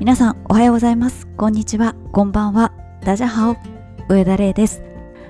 [0.00, 1.26] 皆さんおはようございます。
[1.36, 1.94] こんにちは。
[2.10, 2.72] こんばんは。
[3.04, 3.56] ダジャハオ。
[4.08, 4.82] 上田玲です。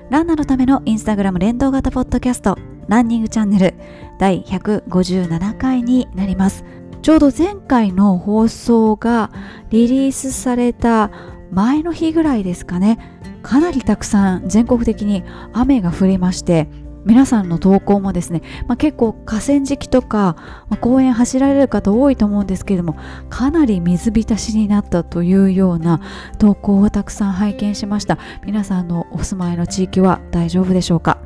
[0.09, 2.57] ランナーのためのインスタグラム連動型ポッドキャスト。
[2.87, 3.73] ランニングチャンネル。
[4.17, 6.63] 第157回になります。
[7.01, 9.29] ちょうど前回の放送が
[9.71, 11.11] リリースされた
[11.51, 13.19] 前の日ぐらいですかね。
[13.43, 16.69] かなりたくさん全国的に雨が降りまして
[17.05, 20.35] 皆さんの投稿もですね、まあ、結構河川敷とか、
[20.69, 22.95] まあ、公園走られる方多いと思うんですけれども
[23.29, 25.99] かなり水浸しになったというような
[26.37, 28.17] 投稿をたくさん拝見しました。
[28.45, 31.17] 皆さんのお住まいの地域は大丈夫でしょうか？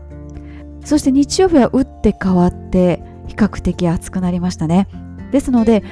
[0.84, 4.88] そして日曜日は打って変わって比較的暑くなりましたね。
[5.32, 5.84] ですので、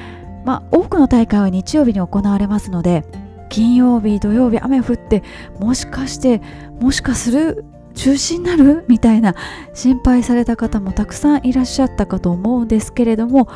[0.46, 3.04] まあ、多くの大会は日曜日に行われますので
[3.50, 5.24] 金曜日土曜日雨降って
[5.60, 6.42] もしかして
[6.80, 9.36] もしかする中止になるみたいな
[9.74, 13.48] 心配された方もたくさんいらっしゃったかと思うんですけれども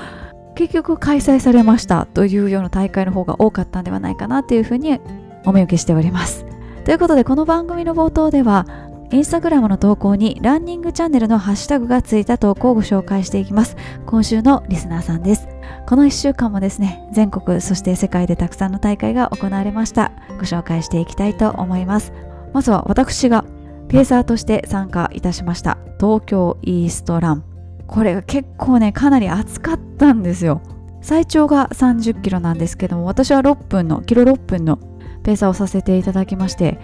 [0.55, 4.99] 結局開催されましたというような大会の方が多かったんではないかなというふうに
[5.45, 6.45] お見受けしております。
[6.83, 8.65] ということでこの番組の冒頭では
[9.11, 13.77] インスタグラムの投稿にランニングチャンネルのハッシュタグがついた投稿をご紹介していきます。
[14.05, 15.47] 今週のリスナーさんです。
[15.87, 20.11] この1週間もですね、全国そして世界でたくさんの大会が行われました。
[20.31, 22.11] ご紹介していきたいと思います。
[22.51, 23.45] まずは私が
[23.89, 25.77] ペーサーとして参加いたしました。
[25.99, 27.43] 東京イーストラン。
[27.87, 30.61] これが結構ねかなり暑かったんですよ。
[31.01, 34.77] 最長が30キロなんですけども私は6分のキロ6分の
[35.23, 36.79] ペーサーをさせていただきまして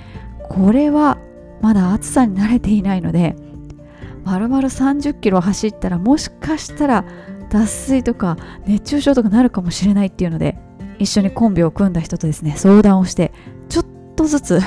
[0.50, 1.18] これは
[1.62, 3.36] まだ暑さに慣れていないので
[4.23, 7.06] 丸々30キロ走ったらもしかしたら
[7.50, 10.58] 脱水とか熱中症とかなるかもしれないっていうので
[11.00, 13.34] 一緒にコンビを組んだ人とですね相談をして
[13.67, 14.60] ちょっとずつ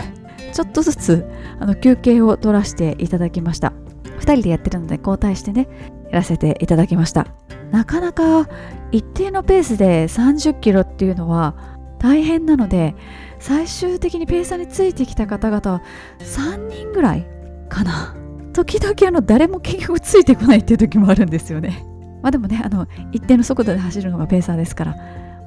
[0.52, 1.26] ちょっとずつ
[1.58, 3.72] あの休憩を取らせていただきました。
[4.18, 5.68] 2人でやってるので交代してね
[6.10, 7.26] やらせていただきました。
[7.70, 8.48] なかなか
[8.92, 11.56] 一定のペースで30キロっていうのは
[11.98, 12.94] 大変なので
[13.38, 15.82] 最終的にペーサーについてきた方々は
[16.20, 17.26] 3人ぐらい
[17.68, 18.14] かな。
[18.52, 21.84] 時々あの誰も結局ついてこないっていう時もあるんですよね。
[22.22, 24.96] まあでもねあの一定の速度で走るのがペーサーですから。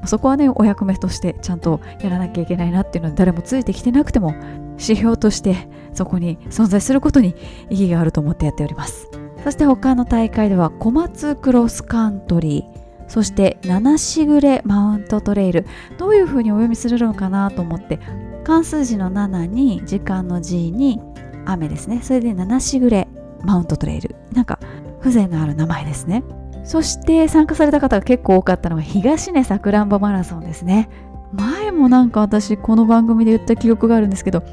[0.05, 4.33] そこはねお役目としてちゃんとやらなきゃいけないなっていうのは誰もついてきてなくても
[4.79, 7.35] 指標としてそこに存在することに
[7.69, 9.09] 意義があると思ってやっております。
[9.43, 12.79] そして他の大会では小松クロスカントリー
[13.09, 15.65] そして七しぐれマウントトレイル。
[15.97, 17.99] どういうふうにお読みするのかなと思って
[18.43, 21.01] 関数字の7に時間の G に
[21.45, 22.01] 雨ですね。
[22.03, 23.07] それで七しぐれ
[23.43, 24.15] マウントトレイル。
[24.31, 24.59] なんか
[25.01, 26.23] 風情のある名前ですね。
[26.69, 30.87] そして参加された方が結構多かったのが東根さくらんぼマラソンですね。
[31.33, 34.43] 前もなんか私この番組で言った記憶があるんですけど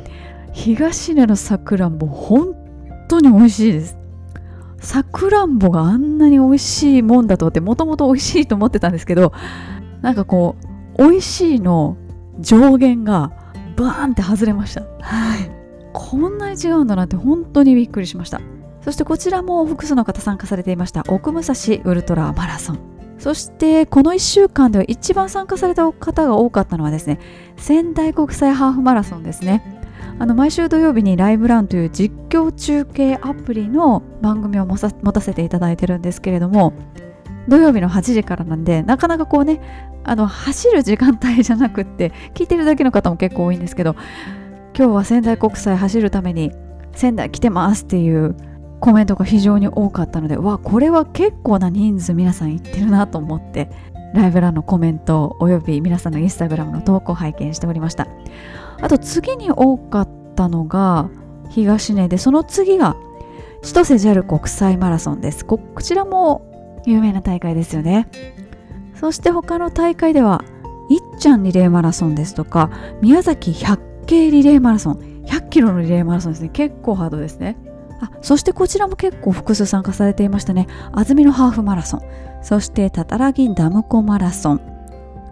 [0.51, 2.55] 東根のさくらんぼ本
[3.07, 3.99] 当に美味しいです。
[4.79, 9.35] さくらんぼがあんなに美味しいもんだと思ってもともと美味しいと思ってたんですけど
[10.01, 10.57] なんかこ
[10.99, 11.99] う美味しいの
[12.41, 13.31] 上限が
[13.77, 14.81] バーンって外れました。
[15.03, 15.51] はい。
[15.93, 18.41] こんなに違うんだなって本当にびっくりしました。
[18.87, 22.79] そしてこちらも複数の方参加されていました奥武蔵ウルトラマラソン。
[23.19, 27.19] そしてこの1週間では一番参加された方が多かったのはですね
[27.57, 29.83] 仙台国際ハーフマラソンですね。
[30.21, 36.73] あの毎週土曜日にライブランという実況中継アプリの番組を持たせていただいてるんですけれども
[37.49, 39.61] 土曜日の8時からなんでなかなかこうね
[40.05, 43.97] 走る時間帯じゃなくって聞いてるだけの方も結構多いんですけど
[44.77, 46.53] 今日は仙台国際走るために
[46.93, 48.37] 仙台来てますっていう
[48.81, 53.71] コメントが非常に多かったのでわこれは結構な人数皆さん言ってるなと思って
[54.15, 58.09] ライブ欄のコメントおよび皆さんのインスタグラムの投稿を拝見しておりました。
[58.81, 61.11] あと次に多かったのが
[61.51, 62.97] 東根でその次が
[63.63, 65.45] 千歳 JAL 国際マラソンです。
[65.45, 68.09] こちらも有名な大会ですよね。
[68.95, 70.45] そして他の大会では
[70.89, 72.71] いっちゃんリレーマラソンですとか
[73.03, 76.49] 宮崎100系リレーマラソン100キロのリレーマラソンですね。
[76.51, 77.57] 結構ハードですね。
[78.01, 80.67] あそしてこちらも結構複数参加されていましたね。
[80.93, 82.03] 安曇野ハーフマラソン。
[82.43, 84.61] そしてたたらぎダム湖マラソン。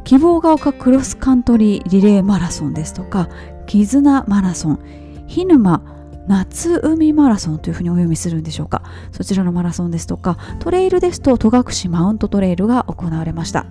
[0.04, 3.28] 希望が丘クロスカントリーリレーマラソンですとか
[3.66, 4.78] 絆マラソン。
[5.26, 5.82] 涸沼
[6.26, 8.82] 夏海マラソンというふうにお読みするんでしょうか。
[9.12, 13.66] そちらのマラソンですとかトレイルですと戸隠マウントトレイルが行われました。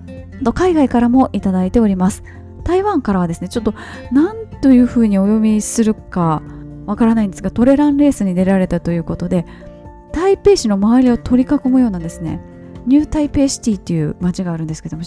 [0.54, 2.22] 海外からもいただいております。
[2.64, 3.74] 台湾からはですねちょっと
[4.10, 6.42] 何というふうにお読みするか
[6.86, 9.46] わからないんですがトレランレースに出られたということで
[10.12, 12.40] 台北市の周りを取り囲むようなですね。
[12.86, 15.02] ニュー台北シティという街があるんですけども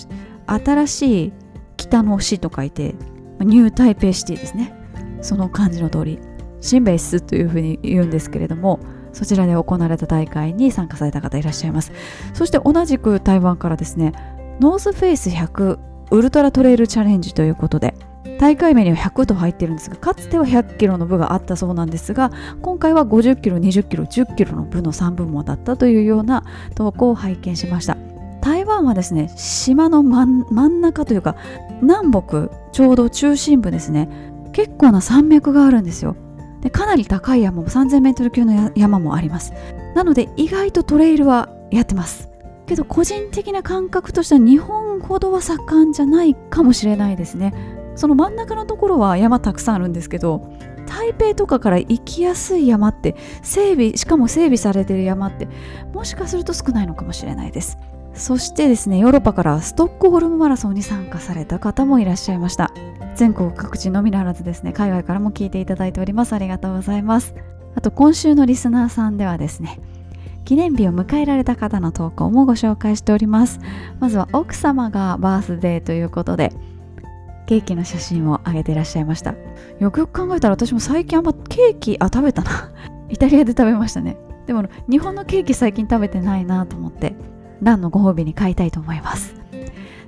[0.47, 1.33] 新しい
[1.77, 2.95] 北の市と書いて
[3.39, 4.73] ニュー台北シティですね。
[5.21, 6.19] その漢字の通り
[6.59, 8.79] 新ベースというふうに言うんですけれども
[9.13, 11.91] そちらで行われた大会に参加された方いらっしゃいます。
[12.33, 14.13] そして同じく台湾からですね
[14.59, 17.93] ノースフェイス100ウルトラトレイルチャレンジということで
[18.39, 22.31] 大会名には100と入ってるんですがかつては100キロの部があったそうなんですが
[22.61, 26.43] 今回は50キロ20キロ10キロの部の3部門だったというような
[26.75, 27.97] 投稿を拝見しました。
[28.41, 31.35] 台湾はですね島の真ん中というか
[31.81, 34.09] 南北ちょうど中心部ですね。
[34.53, 36.15] 結構な山脈があるんですよ。
[36.61, 39.53] でかなり高い山も 3000m 級の山もあります。
[39.95, 42.29] なので意外とトレイルはやってます。
[42.67, 47.53] けど個人的な感覚としては日本ほどは盛んじゃないかもしれないですね。
[47.97, 50.53] その真ん中のところは山たくさんあるんですけど
[50.87, 55.49] 台北とかから行きやすい山って整備しかも整備されてる山って
[55.93, 57.77] もしかすると少ないのかもしれないです。
[58.13, 62.71] そしてですねヨーロッパからストックホルムマラソンに参加された方もいらっしゃいました。
[63.15, 66.33] 全国各地のみならずですね海外からも聞いていただいております。
[66.33, 67.35] ありがとうございます。
[67.75, 69.79] あと今週のリスナーさんではですね
[70.45, 73.59] 記念日を迎えられた方の投稿もご紹介しております。
[73.99, 76.53] まずは奥様がバースデーということで
[77.47, 79.33] ケーキの写真を上げていらっしゃいました。
[79.79, 82.71] よくよく考えたら私も最近あんまケーキあ食べたな。
[83.09, 84.17] イタリアで食べましたね。
[84.45, 87.15] でも日本のケーキ最近食べてないなと思って
[87.61, 89.33] ランのご褒美に買いたいと思います。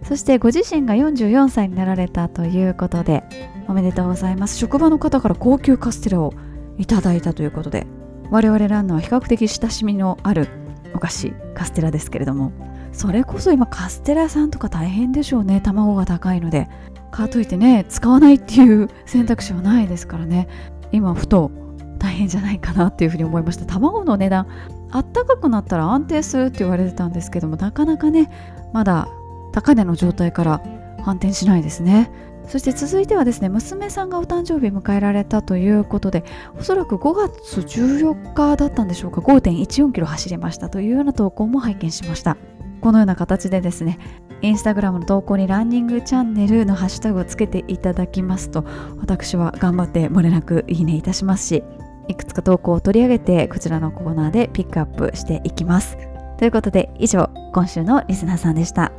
[0.04, 3.24] そしてご自身が44歳になられたということで
[3.68, 4.58] おめでとうございます。
[4.58, 6.34] 職場の方から高級カステラを
[6.78, 7.88] いただいたということで
[8.32, 10.48] 我々ランナーは比較的親しみのある
[10.94, 12.52] お菓子カステラですけれども
[12.92, 15.62] それこそ今カステラさんとか大変でしょうね。
[15.62, 16.68] 卵が高いので
[17.10, 20.48] かといてね使わないっていう選択肢はないですからね。
[20.92, 21.52] 今ふと
[22.00, 23.66] 大変じゃないかなっていうふうに思いました。
[23.66, 24.48] 卵の値段
[24.92, 28.32] あったかくなったら安定するって言われてたんですけどもなかなかね
[28.74, 29.08] まだ
[29.52, 30.62] 高値の状態から
[31.04, 32.12] 反転しないですね。
[32.48, 36.24] そして続いてはですね娘さんがお誕生日迎えられたということで
[36.58, 39.22] おそらく5月14日だったんでしょうか。
[39.22, 42.38] 5.14キロ走りましたというような投稿も拝見しました。
[42.80, 44.00] このような形でですね
[44.42, 48.66] インスタグラムの投稿にランニングチャンネルのハッシュタグをつけていただきますと
[48.98, 51.64] 私は頑張って漏れなくいいねいたしますし
[52.10, 55.96] いくつか投稿を取り上げてこちらのコーナーでピックアップしていきます。
[56.40, 58.92] ということで以上今週のリスナーさんでした。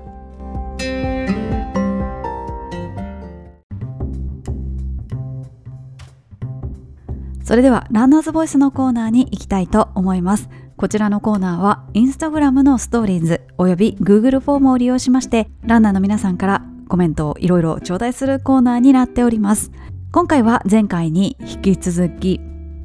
[7.43, 10.49] それではランナーズボイスのコーナーに行きたいと思います。
[10.81, 19.73] こちらのコーナーはインスタグラムのストーリーズおよび Google フォームを利用しましてランナーの皆さんからコメントをいろいろ頂戴するコーナーになっております。
[20.11, 22.41] 今回は前回に引き続き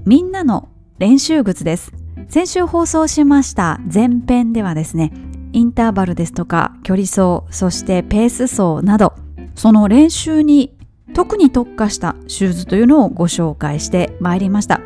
[0.06, 0.68] みんなの
[1.00, 1.94] 練習靴です。
[2.28, 5.14] 先週放送しました前編ではですね
[5.54, 9.14] インターバルですとか距離走そしてペース走など
[9.56, 10.76] その練習に
[11.14, 14.82] 特に特化したシューズというのをご紹介してまいりました。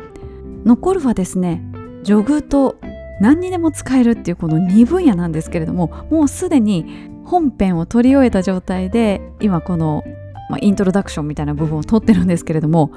[0.64, 1.64] 残るはですね
[2.04, 2.76] ジョグと
[3.20, 10.02] 何にでも使えるっていうこの2分野なんですけれどももうすでに本編を取り終えた状態で今この、
[10.48, 12.92] まあ、イントロダクションみたいな部分を取ってるんですけれども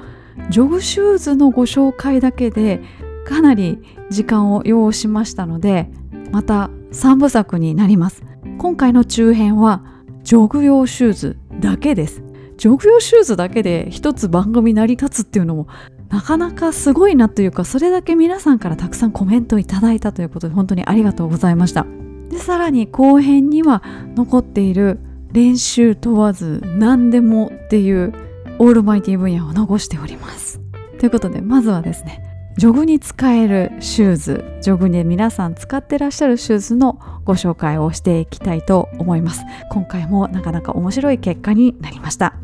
[0.50, 2.80] ジョグシューズのご紹介だけで
[3.24, 3.78] かなり
[4.10, 5.88] 時間を要しましたので
[6.32, 8.24] また3部作になります。
[8.58, 9.84] 今回の中編は
[10.22, 12.22] ジョグ用シューズだけです。
[12.56, 15.66] ジョグ用シューズだけで一つ番組成り立つっていうのも
[16.08, 21.86] なかなかすごいなというかそれだけ皆さんからたくさんコメントいただいたということで本当にありがとうございました。
[22.30, 23.82] でさらに後編には
[24.14, 24.98] 残っている
[25.32, 28.12] 練習問わず何でもっていう
[28.58, 30.60] オールマイティ分野を残しております。
[30.98, 32.24] ということでまずはですね
[32.56, 39.42] ジョグに使えるシューズジョグで皆さん使ってらっしゃるシューズのご紹介をしていきたいと思います。
[39.70, 42.34] 今回もなかなか面白い結果になりました。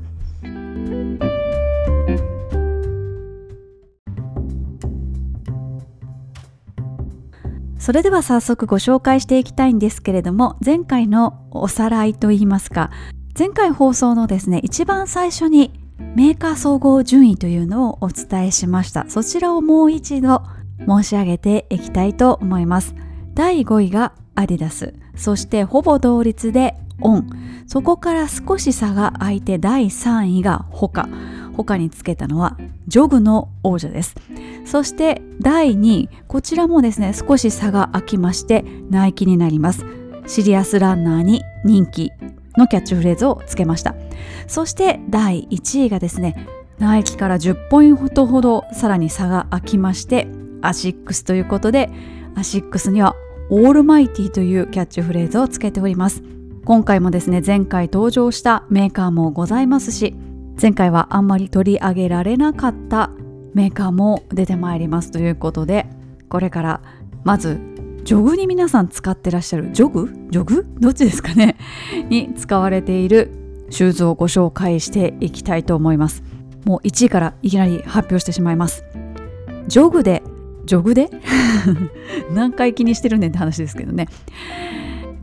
[7.91, 12.89] それでは早速ご紹介していきたいんですけれども前回のおさらいといいますか
[13.37, 15.73] 前回放送のですね一番最初に
[16.15, 19.07] メーカー総合順位というのをお伝えしました。
[19.09, 20.45] そちらをもう一度
[20.87, 22.95] 申し上げていきたいと思います。
[23.35, 27.29] 第5位がアディダスそしてほぼ同率でオン。
[27.67, 31.09] そこから少し差が空いて第3位がホカ。
[31.57, 32.57] 他につけたのは
[32.89, 34.15] ジョグの王者です。
[34.65, 39.85] そして第2位こちらもですね少し差が空きましてナイキになります。
[40.27, 42.13] シリアスランナーに人気
[42.57, 43.95] のキャッチフレーズをつけました。
[44.47, 46.47] そして第1位がですね
[46.79, 50.29] ナイキから10ポイントほどさらに差が空きまして
[50.63, 51.91] アシックスということで
[52.35, 53.15] アシックスには
[53.51, 56.23] オールマイティというキャッチフレーズをつけております。
[56.65, 60.15] 今回もですね前回登場したメーカーもございますし
[60.61, 63.11] 前回はあんまり取り上げられなかった
[63.55, 65.87] メーカーも出てまいりますということで
[66.29, 66.81] これから
[67.25, 67.59] まず
[68.05, 70.11] ジョグに皆さん使ってらっしゃるジョグ？
[70.31, 70.67] ジョグ？
[70.81, 71.57] どっちですかね？
[72.09, 73.31] に使われている
[73.71, 76.23] シューズをご紹介していきたいと思います。
[76.65, 78.85] もう1位からいきなり発表してしまいます。
[79.69, 80.23] ジョグで？
[80.65, 81.11] ジョグで？
[82.33, 84.09] 何回気にしてるねんって話ですけどね。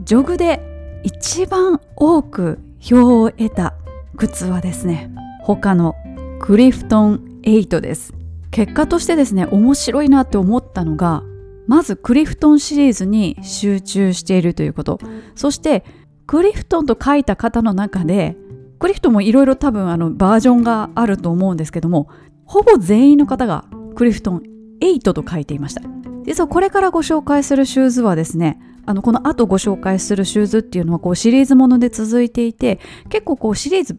[0.04, 0.62] ジョグで
[1.04, 3.74] 一番多く票を得た
[4.18, 5.12] 靴はですね
[5.48, 5.96] 他の
[6.42, 8.14] クリフトン8です。
[8.52, 11.24] 結果としてですね面白いなって思ったのが
[11.68, 15.00] まずクリフトンシリーズに集中しているということ。
[15.36, 15.86] そして
[16.26, 18.36] クリフトンと書いた方の中で
[18.80, 22.10] クリフトンもいろいろ多分あのバージョンがあると思うんですけども
[22.44, 23.64] ほぼ全員の方が
[23.96, 24.44] クリフトン
[24.82, 25.82] 8と書いていました。
[26.26, 33.98] 実はこれからご紹介するシューズはですねあのこの後ご紹介するシューズっていうのはこうシリーズもので続いていて結構こうシリーズ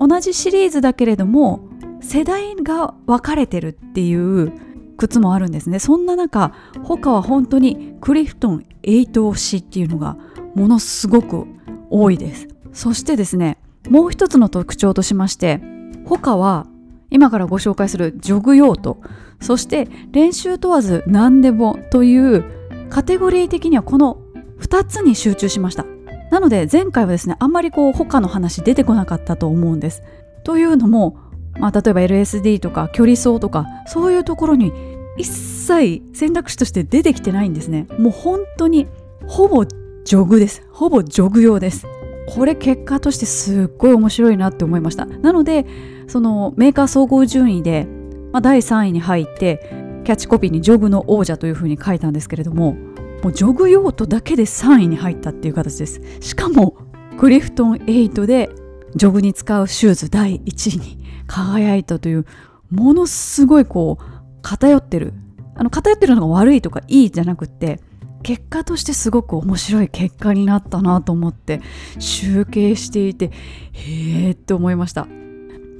[0.00, 1.68] 同じシリーズだけれども
[2.00, 4.52] 世代が分かれてるっていう
[4.96, 5.78] 靴もあるんですね。
[5.78, 6.52] そんな中
[6.82, 10.16] 他は本当にクリフトン8推しっていうのが
[10.54, 11.46] ものすごく
[11.90, 12.48] 多いです。
[12.72, 15.60] そしてですねもう一つの特徴としまして
[16.04, 16.66] 他は
[17.10, 19.00] 今からご紹介するジョグ用途。
[19.40, 22.44] そして練習問わず何でもという
[22.90, 24.18] カテゴリー的にはこの
[24.60, 25.86] 2つに集中しました。
[26.30, 30.02] なので前回はですねあんまりこう他の話出てこなかったと思うんです。
[30.44, 31.18] というのも、
[31.58, 34.72] まあ、例えば LSD とか距離走とかそういうところに
[35.16, 37.86] 一切選択肢として出てきてないんですね。
[37.98, 38.86] もう本当に
[39.26, 40.62] ほぼジョグです。
[40.72, 41.86] ほぼジョグ用です。
[42.28, 45.06] これ結果としてすっごい面白いなって思いました。
[45.06, 45.66] なので
[46.08, 47.86] そのメーカー総合順位で、
[48.32, 49.60] まあ、第3位に入って
[50.04, 52.76] キャッチコピーにジョグの王者というふうに書いたんですけれども
[53.22, 56.00] もうジョグ用途だけで3位に入ったっていう形です。
[56.20, 56.76] しかも
[57.18, 58.50] クリフトン8で
[58.94, 62.26] ジョグに使うシューズ第1位に輝いたという
[62.70, 64.04] ものすごいこう
[64.42, 65.14] 偏ってる。
[65.56, 67.80] あの偏ってるのが悪いとかいいじゃなくって
[68.22, 71.60] 結果としてすごく面白い結果になったなと思って
[71.98, 73.32] 集計していて
[73.72, 75.08] へえって思いました。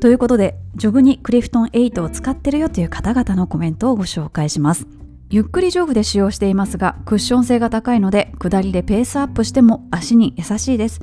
[0.01, 4.87] ということでジョグにクリフトン8を使ってるよという方々のコメントをご紹介します。
[5.31, 11.01] ゆっくりジョグで使用していますがクッション性が高いので下りでペースアップしても足に優しいです。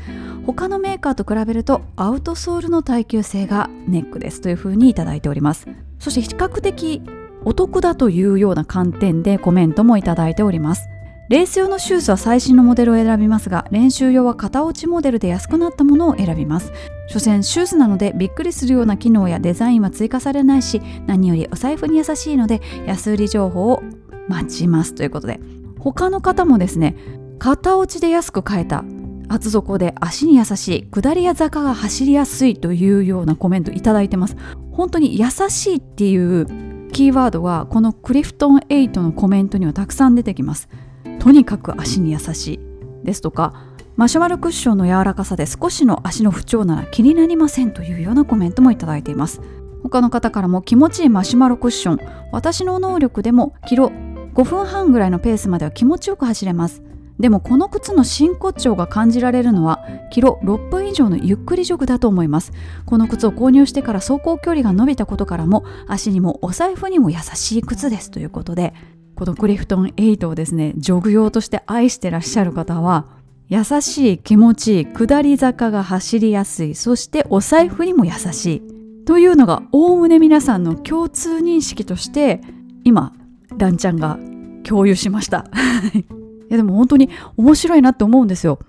[0.48, 4.42] 他のメーカーと比べるとアウトソールの耐久性がネックです。
[4.42, 5.68] というふうにいただいております。
[6.00, 7.04] そして比較的
[7.44, 10.90] お得だというような観点でコメントもいただいております。
[11.30, 16.72] レース用のシューズは最新のモデルを選びますが練習用は型落ちモデルで安くなったものを選びます。
[17.08, 23.84] 所詮シューズなのでびっくりするような機能やデザインは追加されないし何よりお財布に優しいので安売り情報を
[24.28, 25.40] 待ちますということで
[25.80, 26.96] 他の方もですね
[27.38, 28.84] 型落ちで安く買えた
[29.28, 34.36] 厚底で足に優しい下りや坂が走りやすいというようなコメントいただいてます。
[34.72, 36.46] 本当に優しいっていう
[36.92, 40.70] キーワードはこのクリフトン8のコメントにはたくさん出てきます。
[41.20, 42.60] とにかく足に優しい
[43.04, 43.54] ですとか
[43.96, 49.42] マシュマロクッションの柔らかさで少しの足の不調なら気になりませんというようなコメントもいただいています。
[49.84, 52.00] 他の方からも気持ちいいマシュマロクッション
[52.32, 53.92] 私の能力でもキロ
[54.36, 56.84] 5分半ぐらいのペースまでは気持ちよく走れます。
[57.20, 62.52] でもこの靴の真骨頂が感じられるのはキロ6分以上のゆっくりジョグだと思います。
[62.86, 68.74] この靴を購入してから走行距離が伸びたことからも足にもお財布にも優しい靴ですということで
[69.16, 73.08] このクリフトン8をですねジョグ用として愛してらっしゃる方は
[73.48, 82.42] 優しい気持ちいい下り坂が走りやすいそしてお財布にも優しいというのがおおむね皆さんの共通認識として
[82.84, 83.14] 今
[83.58, 84.20] ランちゃんが
[84.64, 85.46] 共有しました。
[85.96, 86.04] い
[86.50, 88.60] やでも本当に面白いなって思うんですよ。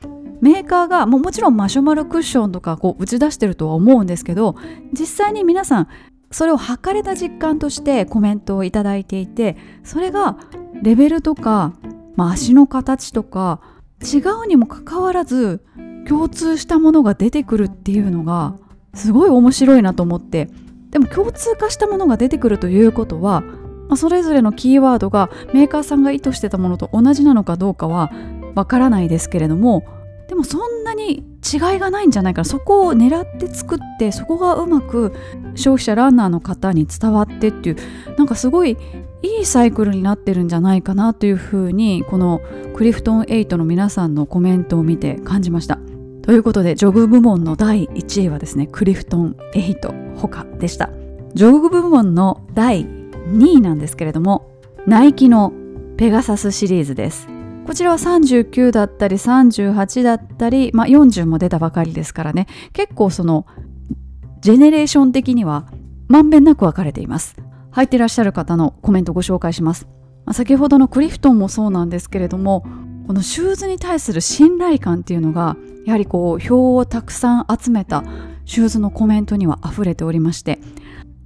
[0.41, 4.57] メーカーがもうもちろんマシュマロクッションとかこう打ち出してるとは思うんですけど
[4.93, 5.89] 実際に皆さん
[6.31, 10.37] それを測れた実感としてコメントをいただいていてそれが
[10.83, 11.73] レベルとか、
[12.17, 13.61] まあ、足の形とか
[14.03, 15.65] 違うにもかかわらず
[16.07, 18.57] 共通したものが出てくるっていうのが
[18.95, 20.51] すごい面白いなと思って。
[20.91, 23.43] でも共通化したものが出てくるということは
[23.95, 28.11] それぞれのキーワードがメーカーさんが意図してたものと同じなのかどうかは
[28.55, 29.85] わからないですけれども
[30.29, 35.13] でもそんなに違いがないんじゃないかなそこを狙って作ってそこがうまく
[35.55, 37.77] 消費者ランナーの方に伝わってっていう
[38.17, 38.77] なんかすごい
[39.23, 42.41] いいサイクルになってるんじゃないかなというふうにこの
[42.75, 45.79] クリフトン8の皆さんのコメントを見て感じました。
[46.23, 50.91] ということでジョグ部門の第1位はですねクリフトン8他でした。
[51.35, 52.85] ジョグ部門の第
[53.29, 54.51] 2位なんですけれども
[54.87, 55.53] ナイキの
[55.97, 57.29] ペガサスシリーズです。
[57.67, 62.47] こちらは39だったり38だったり、まあ、40も出たばかりですからね。
[62.73, 63.47] 結構その
[64.41, 65.67] ジェネレーション的には
[66.07, 67.35] まんべんなく分かれています。
[67.77, 69.87] 入ってらっしゃる方のコメントをご紹介します、
[70.25, 72.65] まあ、先ほどのクリフトンもそうなんですけれども
[73.07, 78.03] このシューズに対する信頼感っていうのがやはりこう票をたくさん集めた
[78.47, 80.59] シューズのコメントには溢れておりまして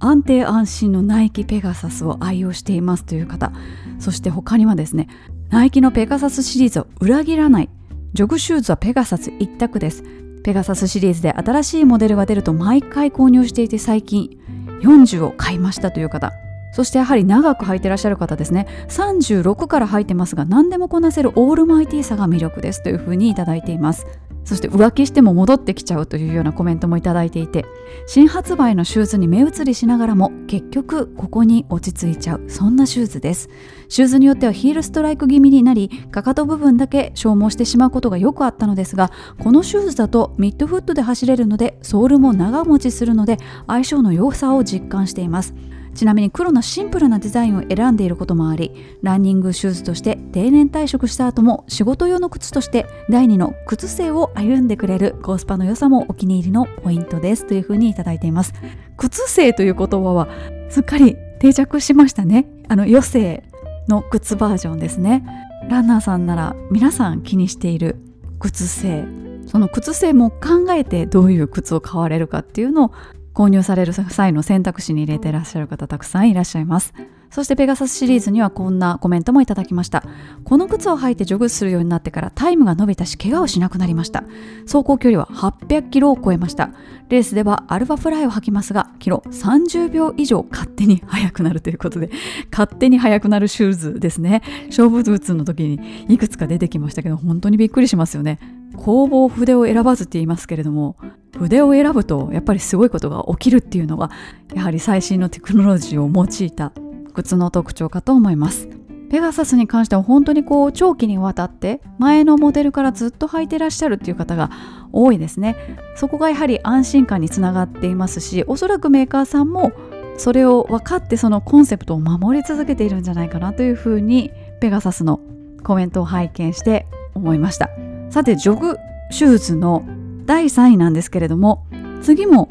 [0.03, 3.53] 安定安心のナイキペガサスを愛用していますという方。
[3.99, 5.07] そして他にはですね
[5.49, 7.69] ナイキのペガサスシリーズを裏切らない。
[8.13, 10.03] ジョグシューズはペガサス一択です。
[10.43, 14.39] ペガサスシリーズで新しいモデルが出ると毎回購入していて最近
[14.81, 16.33] 40を買いましたという方。
[16.71, 18.67] そしてやはり長く履いてらっしゃる方ですね。
[18.87, 24.05] 36から履いてますが何でもこなせるオールマイティーさが魅力ですというふうにいただいています。
[24.43, 27.63] そして浮気しても戻ってきちゃうというようなコメントもいただいていて
[28.07, 32.49] 新発売のシューズに目移りしながらも結局ここに落ち着いちゃう。
[32.49, 33.49] そんなシューズです。
[33.87, 43.37] シューズによってはヒールストライク気味になりかかと部分だけ消耗してしまうことがよくあったのですがこのシューズだとミッドフットで走れるのでソールも長持ちするので
[43.67, 45.53] 相性の良さを実感しています。
[45.93, 58.53] ちなみに黒のシンプルなデザインを選んでいることもありランニングシューズとして定年退職した後も仕事用の靴として第2の靴製を歩んでくれるコスパの良さもお気に入りのポイントですというふうにいただいています。
[58.97, 60.27] 靴製という言葉は
[60.69, 62.47] すっかり定着しましたね。
[62.67, 63.43] あの余生
[63.87, 65.23] の靴バージョンですね。
[65.69, 67.97] ランナーさんなら皆さん気にしている
[68.39, 69.05] 靴製。
[69.47, 72.91] その靴製も考えてどういう靴を買われるかっていうのを
[73.33, 76.93] 購入される際の選択肢に入れてらっしゃる方たくさんいらっしゃいます。
[77.31, 80.03] そしてペガサスシリーズにはこんなコメントもいただきました。
[80.43, 84.25] この靴を履いてジョグするようになってからタイムが伸びたし怪我をしなくなりました。
[84.63, 86.71] 走行距離は800キロを超えました。
[87.07, 92.09] レースではアルファフライを履きますがキロ30秒以上勝手に速くなるということで
[92.51, 94.41] 勝手に速くなるシューズですね。
[94.67, 98.60] 勝負靴の時にいくつか出てきましたけど本当にびっくりしますよね。
[98.77, 100.95] 工房筆を選ばずって言いますけれども
[101.37, 104.09] 筆を選ぶとやっぱりすごいことが起きるっていうのが
[104.53, 106.71] やはり最新のテクノロジーを用いた
[107.13, 108.69] 靴の特徴かと思います。
[109.09, 114.49] ペガサスに関しては本当にこう長期にわたって前のモデルからずっと履いてらっしゃるっていう方が
[114.93, 115.57] 多いですね。
[115.95, 119.73] そこがやはり安心感につながっていますしおそらくメーカーさんも
[120.17, 124.31] それを分かってそのコンセプトを守り続けているんじゃないかなというふうに
[124.61, 125.19] ペガサスの
[125.63, 127.69] コメントを拝見して思いました。
[128.11, 128.77] さてジョグ
[129.09, 129.85] シューズの
[130.25, 131.65] 第3位なんですけれども
[132.01, 132.49] 次も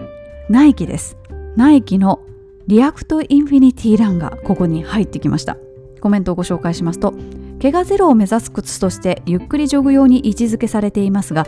[0.49, 1.18] ナイキです。
[1.55, 2.20] ナイキの
[2.66, 5.59] リアクトインフィニティランがここに入ってきました。
[6.01, 7.12] コメントをご紹介しますと
[7.61, 11.46] 怪我ゼロを目指す靴としてゆっくりジョグ用に位置づけされていますが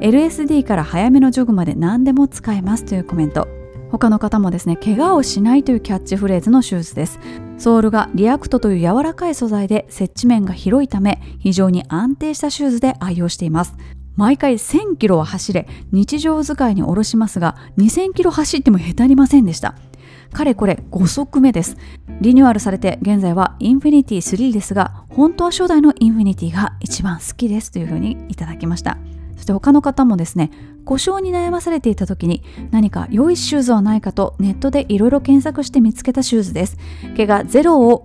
[0.00, 3.63] LSD から早めのジョグまで何でも使えますというコメント。
[3.94, 7.20] 他の方もですね怪我をしないというキャッチフレーズのシューズです。
[7.58, 13.76] ソールがリアクトという柔らかい素材で接地面が広いため非常に安定したシューズで愛用しています。
[14.16, 19.76] 毎回1000キロは走れ日常使いに下ろしますが2000キロ走ってもへたりませんでした。
[20.32, 21.76] かれこれ5足目です。
[22.20, 28.98] リニューアルされて現在はインフィニティ3ですが本当は初代のインフィニティが一番好きですというふうにいただきました。
[29.36, 30.50] そして他の方もですね
[30.84, 36.76] 故障に悩まされていた時に何か良いシューズはないかとネットでいろいろ検索して見つけたシューズです。
[37.16, 38.04] 怪我ゼロを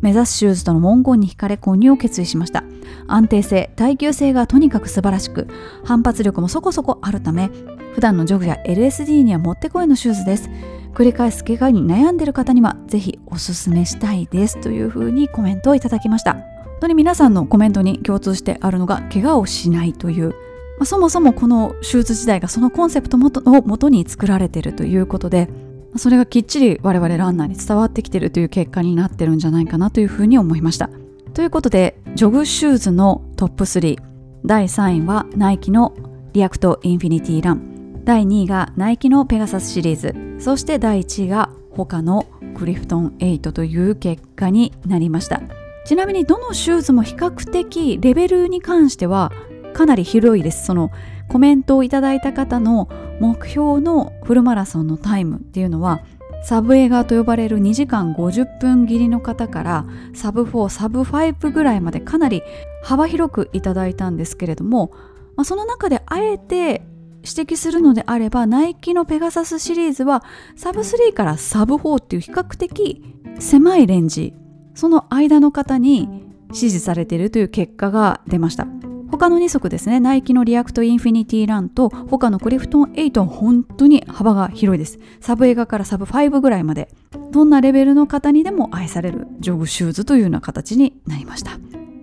[0.00, 2.64] 目指すシューズとの文言に惹かれ購入を決意しました。
[3.06, 5.48] 安定性耐久性がとにかく素晴らしく
[5.84, 7.50] 反発力もそこそこあるため
[7.94, 10.48] 普段のジョグや LSD にはもってこいのシューズです。
[10.94, 14.60] 繰り返す怪我に悩んでいる方にはぜひおすすめしたいです。
[14.60, 16.34] というふうにコメントをいただきました。
[16.34, 16.42] 本
[16.80, 20.34] 当に皆さんのコメントに共通してあるのが怪我をしないという、
[20.80, 25.50] まあ、そもそもこのシューズ自体がそのコンセプトをもとに作られているということで
[25.96, 30.88] それがきっちり我々ランナーに伝わってきているという結果になってるんじゃないかなというふうに思いました。
[31.34, 33.98] ということでジョグシューズのトップ3
[34.46, 35.94] 第3位はナイキの
[36.32, 38.02] リアクトインフィニティラン。
[38.04, 40.14] 第2位がナイキのペガサスシリーズ。
[40.42, 45.42] そして第1位がホカのクリフトン8という結果になりました。
[45.84, 49.32] ちなみにどのシューズも比較的レベルに関しては
[49.72, 50.66] かなり広いです。
[50.66, 50.90] その
[51.28, 52.88] コメントをいただいた方の
[53.20, 56.00] 目標のフルマラソンのタイムっていうのは
[56.42, 62.42] サブエガと呼ばれる2時間50分切りの方からサブ4サブ5ぐらいまでかなり
[62.82, 64.92] 幅広くいただいたんですけれども、
[65.36, 66.82] まあ、その中であえて
[67.22, 70.24] 指摘するのであればナイキのペガサスシリーズは
[70.56, 73.04] サブ3からサブ4っていう比較的
[73.38, 74.32] 狭いレンジ
[74.74, 76.08] その間の方に
[76.52, 78.66] 支持されているという結果が出ました。
[79.10, 80.00] 他の2足ですね。
[80.00, 84.98] ナイキのリアクトインフィニティランとホカのクリフトン8は本当に幅が広いです。
[85.20, 86.88] サブエガからサブ5ぐらいまで
[87.30, 91.58] どんなレベルの方にでも愛されるジョグシューズというような形になりました。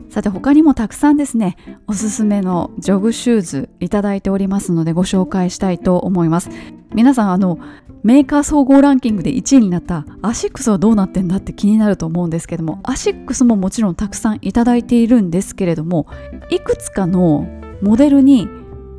[0.10, 6.50] さて他にもたくさんですねおすすめのジョグシューズいただいておりますのでご紹介したいと思います。
[6.93, 7.60] 皆さんあの
[8.03, 16.07] メーカー総合ランキングで1位になったアシックスはどうなってんだって気になると思うんですけどもアシックスももちろんたくさんいただいているんですけれども
[16.49, 17.47] いくつかの
[17.81, 18.47] モデルに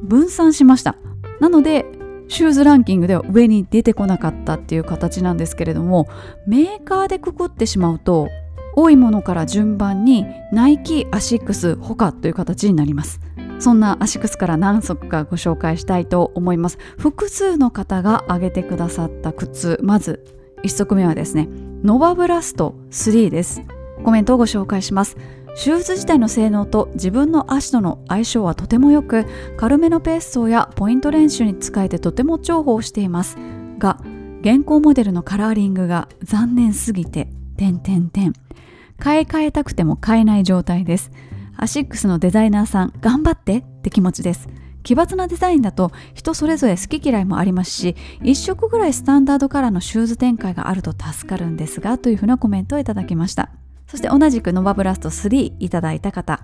[0.02, 0.96] 分散しました。
[1.40, 1.86] なので
[2.28, 6.08] シューズランキングでは上に出てこなかったっていう形なんですけれども
[6.46, 8.28] メーカーでくくってしまうと
[8.74, 13.20] 多いものから順番にナイキアシックスホカという形になります。
[13.58, 16.78] そんなアシックスから何足かご紹介したいと思います。
[16.96, 19.78] 複数の方が挙げてくださった靴。
[19.82, 20.24] まず
[20.62, 21.48] 1足目はですね
[21.82, 23.62] ノバブラスト3です。
[24.04, 25.16] コメントをご紹介します。
[25.56, 29.26] シューズ自体の性能と自分の足との相性はとても良く
[29.56, 33.36] 軽めのペース走やポイント練習に使えてとても重宝しています。
[33.78, 34.00] が
[34.40, 38.32] 現行モデルのカラーリングが残念すぎて点点点
[38.98, 41.10] 買い替えたくても買えない状態です。
[41.56, 43.58] アシックスのデザイナーさん頑張って。
[43.58, 44.48] って気持ちです。
[44.82, 53.50] 奇抜なデザインだと人それぞれ好き嫌いもありますし1色ぐらいスタンダードカラーのシューズ展開があると助かるんですがというふうなコメントをいただきました。
[53.86, 56.40] そして同じくノバブラスト3いただいた方。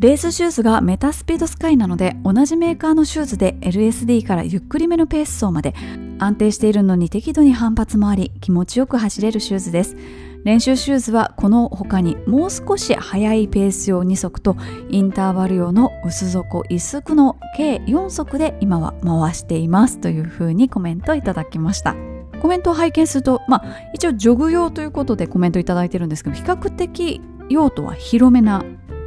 [0.00, 5.74] レースシューズがメタスピードスカイなので同じメーカーのシューズで LSD からゆっくりめのペース走まで
[6.18, 9.96] 安定しているのに適度に反発もあり気持ちよく走れるシューズです。
[10.44, 14.56] 練習シューズはこの他にもう少し速いペース用2足と
[14.90, 21.96] インターバル用の薄底1足の計4足で今は回していますというふうにコメントいただきました。
[22.42, 28.62] コメントを拝見するとまあ一応ジョグ用ということでコメントいただいてるんですけど比較的用途は広めな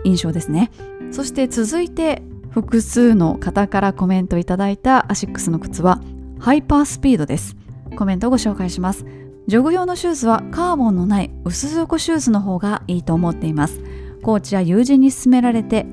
[0.06, 0.72] 印象ですね。
[1.12, 6.02] そして続いて複数の方からコメントいただいたアシックスの靴は
[6.40, 7.56] ハイパースピードです。
[7.96, 9.06] コメントをご紹介します。
[9.48, 13.82] ジョグ用のシューズはカーボンのない薄底シューズの方がいいと思っています。
[14.22, 15.86] コーチや友人に勧められて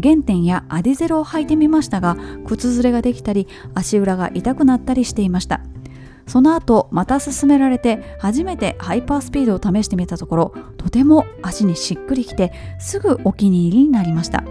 [0.00, 5.60] 原点やアディゼロを履いてみましたが靴ずれができたり足裏が痛くなったりしていました。
[6.28, 14.44] その後また勧められて初めてハイパースピードを試してみたところとても足にしっくりきてすぐお気に入りになりました。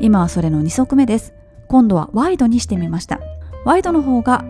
[0.00, 1.32] 今はそれの2足目です。
[1.68, 3.20] 今度はワイドにしてみました。
[3.64, 4.44] ワイドの方が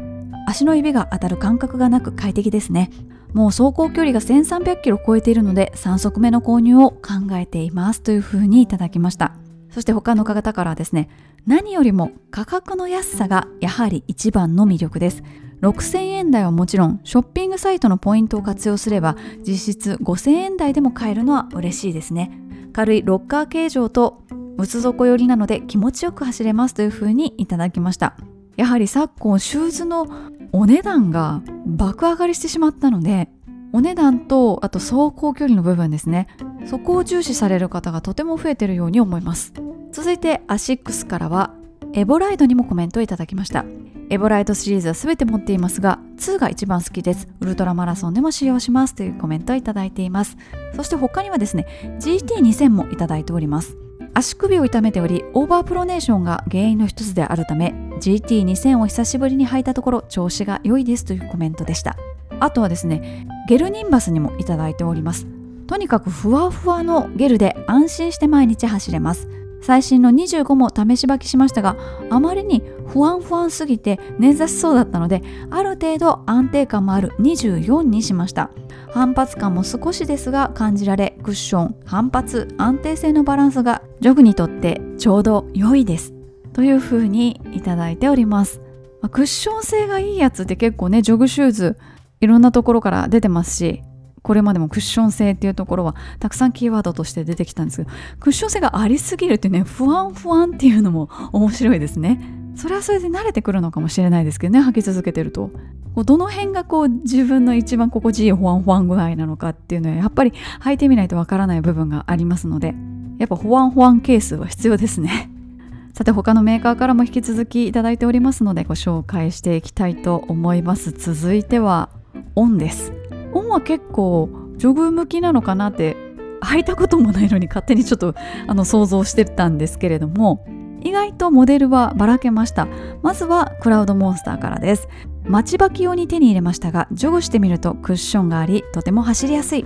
[0.46, 2.90] 足の指が当たる感覚がなく快適ですね。
[3.32, 9.34] もう走行距離が1300キロ超えているので3足目の購入を考えていますというふうにいただきました。
[9.70, 11.08] そして他の方からはですね
[11.46, 15.22] 何よりも価格の安さがやはり一番の魅力です。
[15.62, 19.16] 6000円台はもちろんショッピングサイトのポイントを活用すれば
[19.46, 22.30] 実質5000円台でも買えるのは嬉しいですね。
[22.72, 24.22] 軽いロッカー形状と
[24.56, 28.16] 薄底寄りなので気持ちよく走れますというふうにいただきました。
[28.60, 30.06] やはり昨今シューズの
[30.52, 33.30] お値段が爆上がりしてしまったので
[33.72, 36.26] お値段とあと走行距離の部分ですね。
[36.66, 39.54] そこを重視される方がとても増えてるように思います。
[39.92, 41.54] 続いてアシックスからは
[41.94, 43.64] エボライドにもコメントをいただきました。
[44.10, 47.28] エボライドシリーズは全て持っていますが2が一番好きです。
[47.40, 50.36] ウルトラマラソンでも使用しますというコメントをいただいています。
[50.76, 51.66] そして他にはですね
[51.98, 53.78] GT2000 もいただいております。
[54.14, 61.96] 足首を痛めておりオーバープロネーションが原因の一つであるため GT2000 を久しぶりに履いたところ調子が良いですというコメントでした。
[62.40, 65.26] あとはですねゲルニンバスにもいただいております。
[65.66, 69.28] とにかくふわふわのゲルで安心して毎日走れます。
[69.62, 71.76] 最新の25も試し履きしましたが
[72.08, 78.50] あまりに不安不安すぎて捻挫しそうだったのである程度安定感もある24にしました。
[78.92, 86.14] 反発感も少しですが感じられクッション反発安定性のバランスがジョグにとってちょうど良いです。
[86.52, 88.60] というふうにいただいております、
[89.00, 91.78] まあ、クッション性がいいやつって結構ねジョグシューズ
[92.20, 93.82] いろんなところから出てますし
[94.22, 102.39] これまでもクッション性っていうところはたくさんキーワードとして出てきたんですけどクッション性がありすぎるってね不安不安っていうのも面白いですね。
[102.54, 105.50] それはそれで慣れてくるのかもしれないですけどね履き続けてると。
[105.96, 112.74] どの辺がこう自分の一番心地いい不安不安具合なのかっていうのはやっぱり履いてみないとわからない部分がありますので
[113.18, 115.30] やっぱ保安保安係数は必要ですね。
[115.92, 120.92] さて他のメーカーからも引き続きいただいておりますのでご紹介していきたいと思います。
[120.92, 121.90] 続いては
[122.36, 122.92] オンです。
[123.34, 125.96] オンは結構ジョグ向きなのかなって
[126.42, 128.14] 履いたこともないのに勝手にちょっと
[128.46, 130.46] あの想像してたんですけれども
[130.82, 132.66] 意外とモデルはばらけました。
[133.02, 134.88] まずはクラウドモンスターからです。
[135.24, 139.64] 待ち履き用に手に入れましたがジョグしてみるとクッションがありとても走りやすい。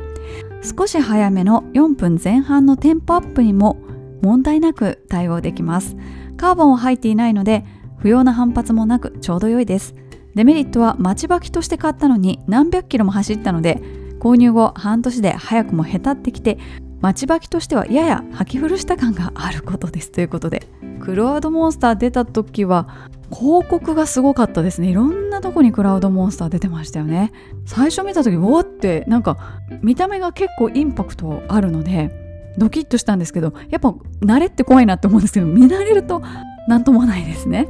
[0.63, 3.77] 少し早めの4分前半のテンポアップにも
[4.23, 5.97] 問題なく対応できます。
[6.37, 7.65] カーボンを入っていないので
[7.99, 9.95] 不要な反発もなくちょうど良いです。
[10.35, 13.81] デメリットは待ち履きとして買ったのに何百キロも走ったので
[14.19, 16.59] 購入後半年で早くもへたってきて
[17.05, 20.11] 待ち履きとしてはやや履き古した感があることです。
[20.11, 20.67] ということで
[21.03, 24.89] クラウドモンスター出た時は広告がすごかったですね。
[24.89, 27.31] いろんなとこにクラウドモンスター出てましたよね。
[27.67, 29.37] 最初見た時おってなんか
[29.83, 32.11] 見た目が結構インパクトあるので
[32.57, 33.91] ドキッとしたんですけどやっぱ
[34.23, 36.23] 慣れって怖いなって思うんですけど見慣れると
[36.69, 37.69] 何ともないですね。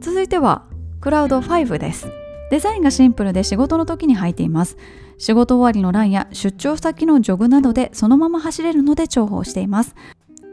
[0.00, 0.66] 続いては
[1.00, 2.23] クラウド5です。
[2.54, 4.76] デザインがシンプルで仕事の時に履いています。
[5.18, 9.96] 仕事終わりのランや出張先のジョグなどでそのまま走れるので重宝しています。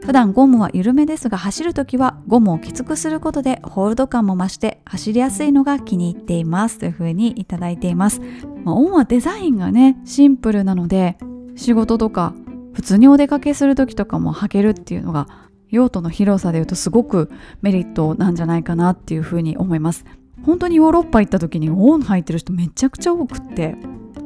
[0.04, 6.80] 普段ゴムは緩めですが走るときはゴムをきつくすることでホールド感も増して走りやすいのが気に入っています。
[6.80, 8.20] というふうにいただいています、
[8.64, 11.18] まあ、オンはデザインがねシンプルなので
[11.54, 12.34] 仕事とか
[12.72, 15.28] 普通にお出かけする時とかも履けるっていうのが
[15.68, 20.04] 用途の広さで言うとすごくメリットなんじゃないかなっていうふうに思います。
[20.44, 23.76] 本当にヨーロッパ行った時にオーン履いてる人めちゃくちゃ多くって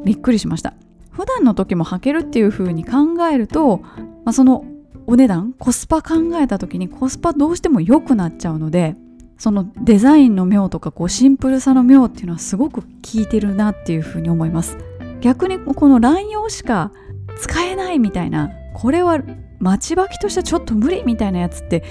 [0.05, 0.75] びっくりしました。
[1.11, 4.65] 普段の時も履けるっていう風に考えると、まあ、その
[5.07, 8.97] お値段コスパ考えた時にコスパどうしても良くなっちゃうので
[9.39, 14.77] そのデザインの妙とかこうシンプルさの妙っていうのはすごく効いてるなっていうふうに思います。
[15.21, 16.93] 逆にこの乱用しか
[17.39, 19.21] 使えないみたいなこれは
[19.59, 21.83] 待ち履きとしてはちょっと無理みたいなやつって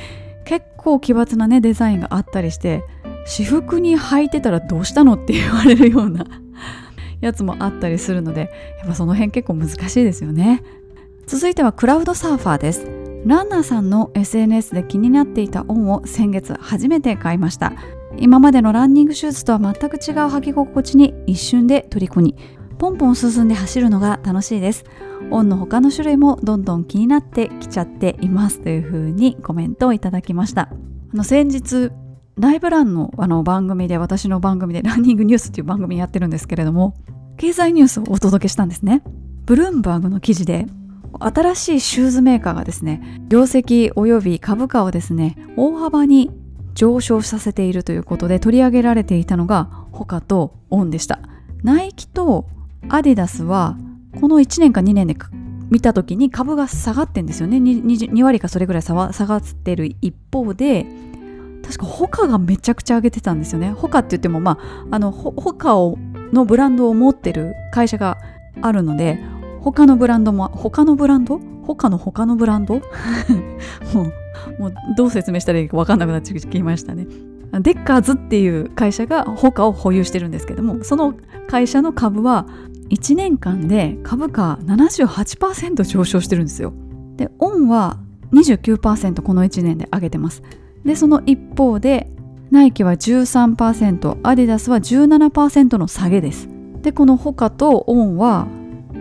[0.46, 2.84] 結構奇抜なねデザインがあったりして
[3.26, 6.26] 私服に履いてたらどうしたのって言われるような
[7.22, 10.64] やつもあったりするのでやっぱその辺結構難しいですよね。
[11.28, 12.88] 続いてはクラウドサーファーです。
[13.26, 17.74] ランナーさんの SNS で気になっていたオンを先月初めて買いました。
[18.18, 22.36] 今までのランニングシューズとは全く違う履き心地に一瞬で虜に。
[22.78, 24.84] ポンポン進んで走るのが楽しいです。
[25.32, 30.70] オンの他の種類もどんどん気になってきちゃっていますというふうにコメントをいただきました。
[31.14, 31.92] あの先日
[32.38, 36.96] ライブランのあの番組で私の番組でランニングニュースっていう番組やってるんですけれども
[37.38, 39.04] 経済ニュースをお届けしたんですね。
[39.46, 40.66] ブルームバーグの記事で
[41.20, 46.32] 新しいシューズメーカーがですね業績及び株価をですね大幅に
[46.74, 51.20] 上昇させているということで取り上げられていたのがホカとオンでした。
[51.64, 52.48] ナイキと
[52.90, 53.78] アディダスは
[54.20, 55.16] この1年か2年で
[55.70, 57.58] 見た時に株が下がってんですよね。
[57.58, 60.86] 2, 2割かそれぐらい下がってる一方で
[61.66, 63.72] 確かホカがめちゃくちゃ上げてたんですよね。
[63.72, 65.98] ホカって言ってもまああのホカを
[66.32, 68.20] のブランドを持ってる会社が
[68.62, 69.20] あるので
[69.62, 71.40] 他のブランドも他のブランド？
[71.64, 72.76] 他の他のブランド？
[73.94, 74.04] も
[74.60, 77.08] うもうどう説明したらいいか分かんなくなってきましたね。
[77.52, 81.16] デッカーズっていう会社が他を保有してるんですけどもその
[81.48, 82.48] 会社の株は
[82.90, 86.74] 1年間で株価78%上昇してるんですよ。
[87.16, 87.98] でオンは
[88.34, 90.44] 29%この1年で上げてます。
[90.86, 92.08] でその一方で
[92.52, 96.48] ナイキは13%アディダスは17%の下げです。
[96.82, 98.48] でこの他とオンは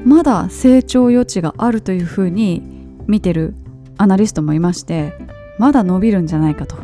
[0.05, 2.63] まだ成長余地があるというふうに
[3.07, 3.55] 見てる
[3.99, 5.13] アナリストもいまして
[5.59, 6.77] まだ伸びるんじゃないかと。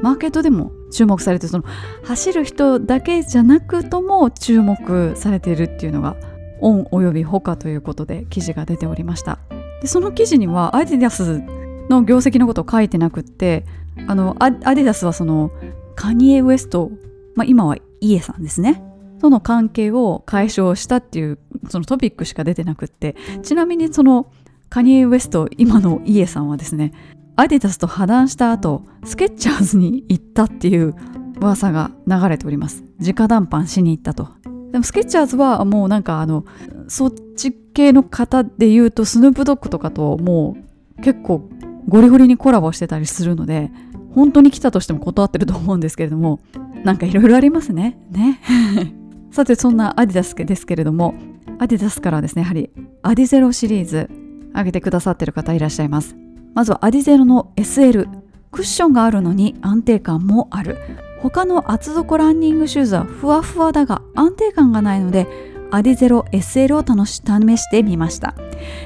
[0.00, 1.64] マーケットでも注目されてその
[2.04, 6.16] 走る人だけじゃなくとも注目されているっていうのが
[6.60, 9.38] オンおよび他ということで記事が出ておりました。
[9.80, 11.42] でその記事にはアディダス
[11.88, 13.64] の業績のことを書いてなくって
[14.06, 15.50] あのアディダスはその
[15.96, 16.90] カニエ・ウエスト、
[17.34, 18.82] まあ、今はイエさんですね。
[19.20, 23.16] との関係を解消したっていうそのトピックしか出てなくって。
[23.42, 24.30] ちなみにその
[24.68, 26.92] カニエ・ウエスト今のイエさんはですね
[27.36, 30.94] アディダスと破談した後スケッチャーズに行ったっていう
[31.40, 32.84] 噂が流れております。
[33.00, 34.28] 直談判しに行ったと。
[34.72, 36.44] でもスケッチャーズはもうなんかあの
[36.88, 40.56] そっち系の方で言うとスヌープドッグとかとも
[40.98, 41.48] う結構
[41.88, 43.70] ゴリゴリにコラボしてたりするので
[44.14, 46.40] 本当に来たとしても断ってると思うんですけれども
[46.84, 47.98] なんかいろいろありますね。
[48.10, 48.40] ね。
[49.30, 51.14] さてそんなアディダスですけれども
[51.58, 52.70] アディダスからですねやはり
[53.02, 54.08] アディゼロシリーズ
[54.54, 56.16] 上げてくださってる方いらっしゃいます。
[56.54, 58.08] まずはアディゼロの SL
[58.50, 60.78] クッションがあるのに安定感もある。
[61.20, 65.26] 他の厚底ランニングシューズはふわふわだが安定感がないので
[65.70, 67.10] アディゼロ SL を試
[67.58, 68.34] してみました。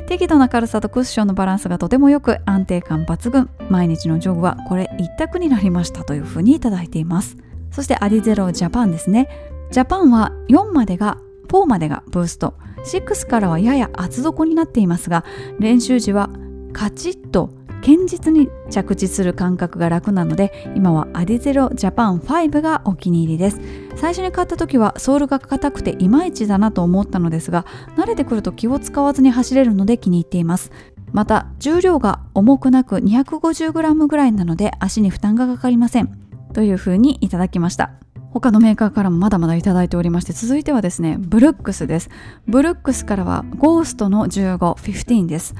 [0.07, 3.49] 適度な軽さとクッションのバランスがとてもよく安定感抜群。
[3.69, 7.37] 毎日のジョグはこれ一択になりましたというふうにいただいています。
[7.71, 9.29] そしてアディゼロジャパンですね。
[9.71, 12.55] ジャパンは4までが4までがブースト。
[12.85, 15.25] 6からはやや厚底になっていますが
[15.59, 16.31] 練習時は
[16.73, 17.51] カチッと
[17.83, 23.61] 堅実に着地する感覚が楽なので今はアディゼロジャパン5がお気に入りです。
[23.97, 27.67] 最初に買った時はソールが硬くていまいちだなと思ったのですが
[27.97, 30.71] 慣れてくると気を使わずに走れるので気に入っています。
[31.13, 36.19] また重量が重くなく 250g ぐらいなので足に負担がかかりません。
[36.55, 37.93] というふうにいただきました。
[38.31, 42.09] 他のメーカーからもまだまだいただいておりまして続いてはですねブルックスです。
[42.47, 45.55] ブルックスからはゴーストの15、15です。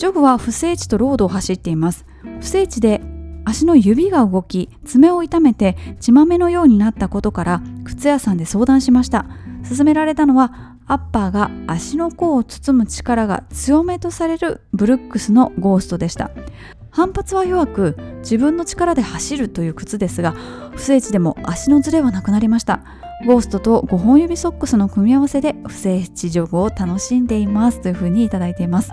[0.00, 2.06] ジョグは不整地とロードを走っています。
[2.40, 3.02] 不整地で
[3.44, 9.26] 足の指が動き爪を痛めて血まめのようになったことから靴屋さんで相談しました。
[9.68, 16.30] 勧められたのはアッパーが足の甲を包む力が強めとされるブルックスのゴーストでした。
[16.88, 20.32] 反発は弱く自分の力で走るという靴ですが
[20.72, 22.80] 不整地でも足のズレはなくなりました。
[23.26, 28.90] ゴーストと5本指ソックスの組み合わせで不正地ジョグを楽しんでいますというふうにいただいています。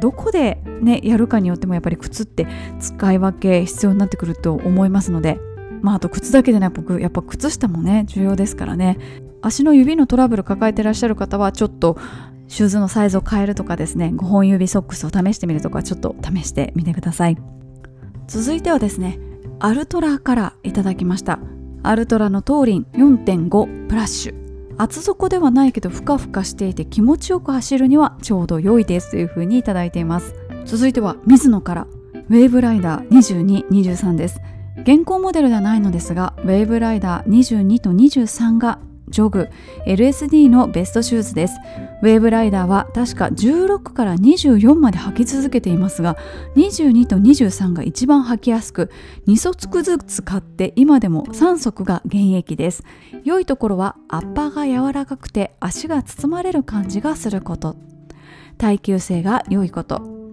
[0.00, 2.46] どこでねやるかによってもやっぱり靴って
[2.78, 5.38] 使い分け必要になってくると思いますので
[5.82, 8.98] まああと靴だけでなくやっぱ靴下もね重要ですからね。
[9.42, 11.98] 足の指のトラブル抱えてらっしゃる方はちょっと
[12.46, 17.36] シューズのサイズを変えるとかですね5本指ソックスを試してみるとかちょっと試してみてください。
[18.28, 19.18] 続いてはですね
[19.58, 21.38] アルトラからいただきました。
[21.86, 24.74] アルトラのトーリン4.5プラッシュ。
[24.78, 30.34] 厚底ではないけどふかふかしていて気持ちよく走るにはちょうど良いですというふうにいただいています。
[30.64, 31.86] 続いては水野から。
[32.30, 33.08] ウェーブライダー
[33.68, 34.40] 2223です。
[34.78, 39.48] 現行モデルではないのですがウェーブライダー22と23がジョグ
[39.86, 41.54] LSD のベストシューズです。
[42.02, 46.16] ウェーブライダーは確か16から24まで履き続けていますが
[46.56, 48.90] 22と23が一番履きやすく
[49.26, 52.84] 2足ずつ買って今でも3足が現役です。
[53.24, 57.76] 良いところはアッパーが柔らかくて足が包まれる感じがすること。
[58.58, 60.23] 耐久性が良いこと。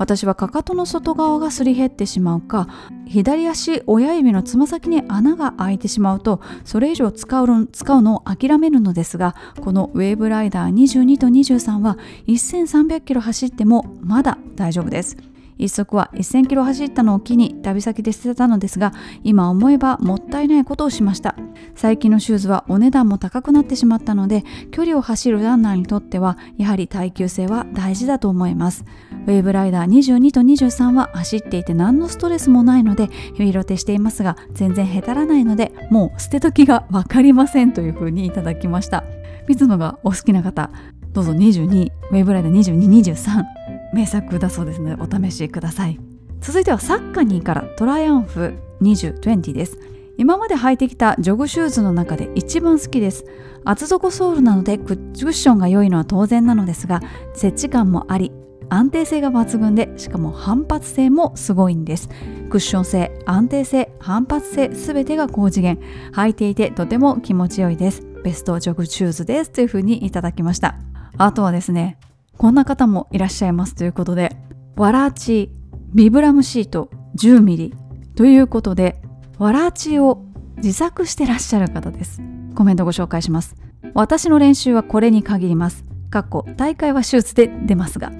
[0.00, 2.68] 私はかかとの外側がすり減ってしまうか
[3.06, 15.18] 左足親指のつま先に穴が開いてしまうとそれ以上使うのを諦めるのですがこのウェーブライダー22と23は1300キロ走ってもまだ大丈夫です。
[15.60, 18.92] 一足は1000キロ走ったのを機に旅先で捨てたのですが
[19.22, 21.36] 今思えばもったいないことをしました。
[21.74, 28.84] 最近のシューズはお値段も高くなってしまったので距離を走るランナーにとってはやはり耐久性は大事だと思います。
[29.26, 39.04] ウェーブライダー22と23は走っていて何のストレスもないのでヘビロテしていますが全然へたらないのでもう捨て時が分かりませんというふうにいただきました。
[39.46, 40.70] 水野がお好きな方
[41.12, 43.59] どうぞ22ウェーブライダー2223
[43.92, 45.98] 名作だそうですのでお試しください。
[46.40, 49.78] 続いてはサッカニーからトライアンフ2020です。
[50.16, 53.24] 今まで履いてきたジョグシューズの中で一番好きです。
[53.64, 57.00] 厚底ソールなのでクッションが良いのは当然なのですが
[57.34, 58.32] 設置感もあり
[58.70, 62.08] 安定性が抜群でしかも反発性もすごいんです。
[62.48, 65.78] クッション性安定性反発性全てが高次元。
[66.12, 68.02] 履いていてとても気持ちよいです。
[68.22, 70.76] ベストジョグシューズですというふうにいただきました。
[71.16, 71.98] あとはですね
[72.40, 74.34] こんな方もいらっしゃいますということで
[74.74, 75.50] ワラーチ
[75.92, 77.70] ビブラムシート 10mm
[78.16, 79.02] ということで
[79.36, 80.24] ワラーチを
[80.56, 82.22] 自作してらっしゃる方です。
[82.54, 83.56] コメントご紹介します。
[83.92, 85.84] 私の練習はこれに限ります。
[86.08, 88.10] かっこ大会は手術で出ますが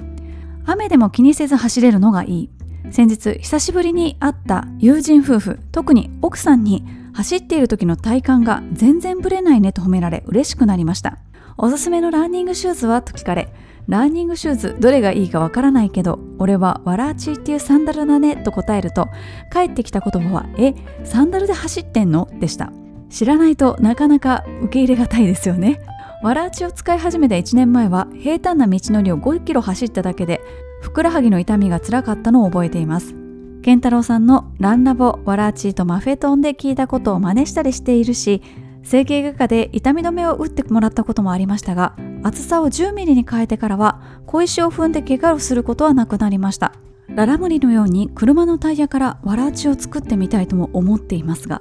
[0.66, 2.50] 雨でも気にせず走れるのがいい。
[2.90, 11.16] 先日久しぶりに会った友人夫婦特に奥さんに走っている時の体感が全然ブレないねと褒められ嬉しくなりました。
[11.56, 13.50] おすすめのランニングシューズはと聞かれ
[13.88, 19.08] ランニングシューズどれがいいかわからないけど俺はワラーチっていうサンダルだねと答えると
[19.52, 22.28] 帰ってきた言葉はえサンダルで走ってんの？
[22.38, 22.72] でした。
[23.08, 25.80] 知らないとなかなか受け入れがたいですよね。
[26.22, 30.40] ワラーチを使い始めた1年前は平坦な道のりを5キロ走っただけで
[30.82, 33.16] ふくらはぎの痛みがつらかったのを覚えています。
[33.62, 38.42] 健太郎さんのランラボワラーチとマフェトンで聞いたことを真似したりしているし
[38.82, 46.72] 整形外科で痛み止めを打ってもらったこともありましたが厚さを 10mm に変えてからは小石を踏んで怪我をすることはなくなりました。
[47.08, 51.60] ララムリのように車のタイヤからわらあちを作ってみたいとも思っていますが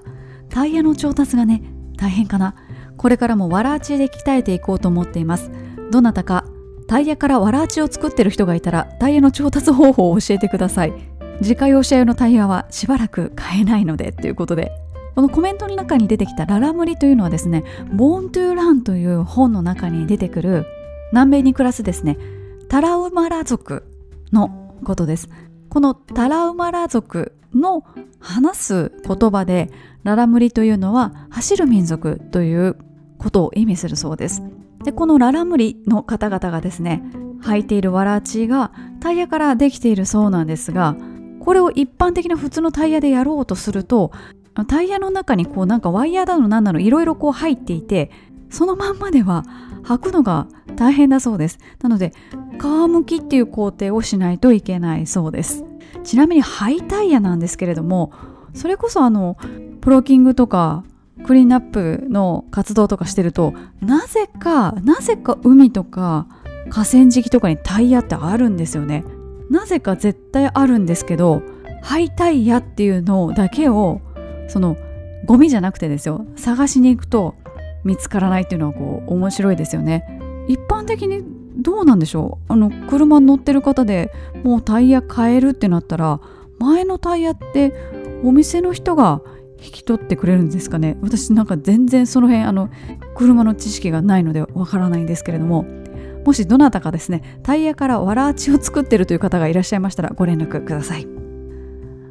[0.49, 1.63] タイヤの調達がね
[1.97, 2.55] 大変かな。
[2.97, 5.49] これからもわらあちで鍛えていこうと思っています。
[5.91, 6.45] どなたか
[6.87, 10.93] タイヤからわらあちを作ってる人がいたらタイヤの調達方法を教えてください。
[11.41, 14.71] 自家用車用のタイヤはしばらく買えないのでということで。
[15.19, 20.65] このコメントの中に出てきたララムリというのはですね「ボーン・トゥー・ラン」という本の中に出てくる
[21.11, 22.17] 南米に暮らすですね
[22.69, 23.83] タラウマラ族
[24.31, 25.27] のことです。
[25.67, 27.83] このタラウマラ族の
[28.21, 29.69] 話す言葉で
[30.03, 32.77] ララムリというのは走る民族という
[33.17, 34.41] ことを意味するそうです。
[34.85, 37.03] でこのララムリの方々がですね
[37.41, 40.95] 履いているわらちがタイヤからできているそうなんですが
[41.41, 44.11] これを一般的な普通のタイヤでやろうとすると
[44.67, 48.11] タイヤの中にこうなんかワイヤーだのなんだのいろいろこう入っていて
[48.49, 49.45] そのまんまでは
[49.83, 51.59] 履くのが大変だそうです。
[51.81, 52.13] なので
[52.59, 55.63] 皮むきっていう工程をしないといけないそうです。
[56.03, 58.11] ちなみにハイタイヤなんですけれども
[58.53, 59.37] それこそあの
[59.81, 60.83] プロキングとか
[61.25, 66.27] クリーンアップの活動とかしてるとなぜかなぜか海とか
[66.69, 69.03] 河川敷とかにタイヤってあるんですよね。
[69.49, 71.41] なぜか絶対あるんですけど
[71.81, 74.01] ハイタイヤっていうのだけを
[74.49, 74.75] その
[75.25, 77.35] ゴミじゃなくてですよ探しに行くと
[77.83, 80.05] 見つからないっていうのはこう面白いですよね。
[80.47, 81.23] 一般的に
[81.57, 82.53] どうなんでしょう？
[82.53, 84.11] あの車乗ってる方で
[84.43, 86.19] もうタイヤ変えるってなったら
[86.57, 87.73] 前のタイヤって
[88.23, 89.21] お店の人が
[89.61, 90.97] 引き取ってくれるんですかね？
[91.01, 92.69] 私なんか全然その辺あの
[93.15, 95.65] 車の知識がないのでわからないんですけれども
[96.25, 101.07] もしどなたかですねタイヤからわらあちを作ってるという方がいらっしゃいましたらご連絡ください。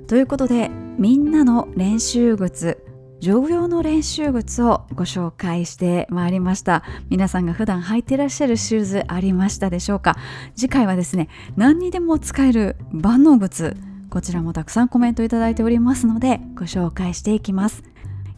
[0.09, 2.83] ということでみんなの練習靴
[3.21, 6.83] ジョグ用の練習靴をご紹介してまいりました。
[7.11, 10.17] 皆さんが普段履いてらっしゃるシューズありましたでしょうか？
[10.55, 13.77] 次回はですね何にでも使える万能靴
[14.09, 17.83] こちらもたくさんコメントいただいておりますのでご紹介していきます。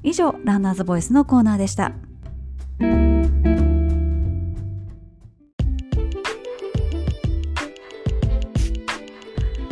[0.02, 1.92] 以上ランナーズボイスのコーナーでした。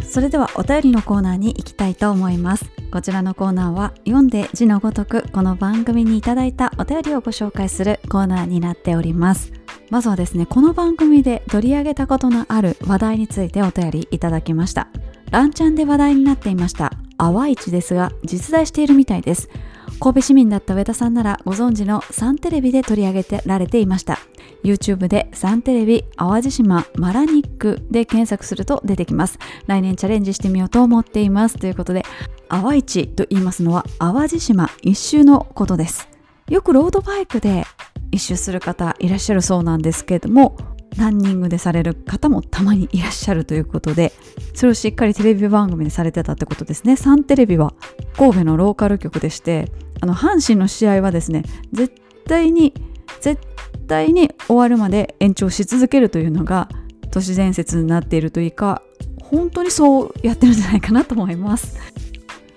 [0.08, 2.64] それではお便りのコーナーに行きたいと思います。
[2.90, 9.52] こちらのコーナーは読んで字のごとくこの番組にいただいたお便りをご紹介するコーナーになっております。
[9.90, 14.88] まずはですねこの番組で取り上げたことのある話題についてお便りいただきました。
[15.30, 16.92] ランチャンで話題になっていました。
[17.18, 19.50] 淡市ですが実在しているみたいです。
[20.00, 24.18] 神戸市民だった上田さんならご存知のサンテレビで取り上げてられていました。
[24.62, 29.38] YouTube でサンテレビ淡路島マラニックで検索すると出てきます。
[29.66, 31.58] 来年チャレンジしてみようと思っています。
[31.58, 32.04] ということで
[32.48, 36.08] 淡市と言いますのは淡路島一周のことです。
[36.48, 37.64] よくロードバイクで
[38.12, 40.56] 一周する方いらっしゃるそうなんですけれども
[40.96, 44.12] ランニングでされる方もたまにいらっしゃるということで
[44.54, 46.96] それをしっかりテレビ番組でされてたってことですね。
[46.96, 47.74] サンテレビは
[48.16, 49.70] 神戸のローカル局でして
[50.00, 51.94] あの阪神の試合はですね絶
[52.26, 52.74] 対に
[53.20, 53.40] 絶
[53.86, 56.68] 対に終わるまで延長し続けるというのが
[57.10, 58.82] 都市伝説になっているというか
[59.22, 61.78] 本当にそうやってるんじゃないかなと思います。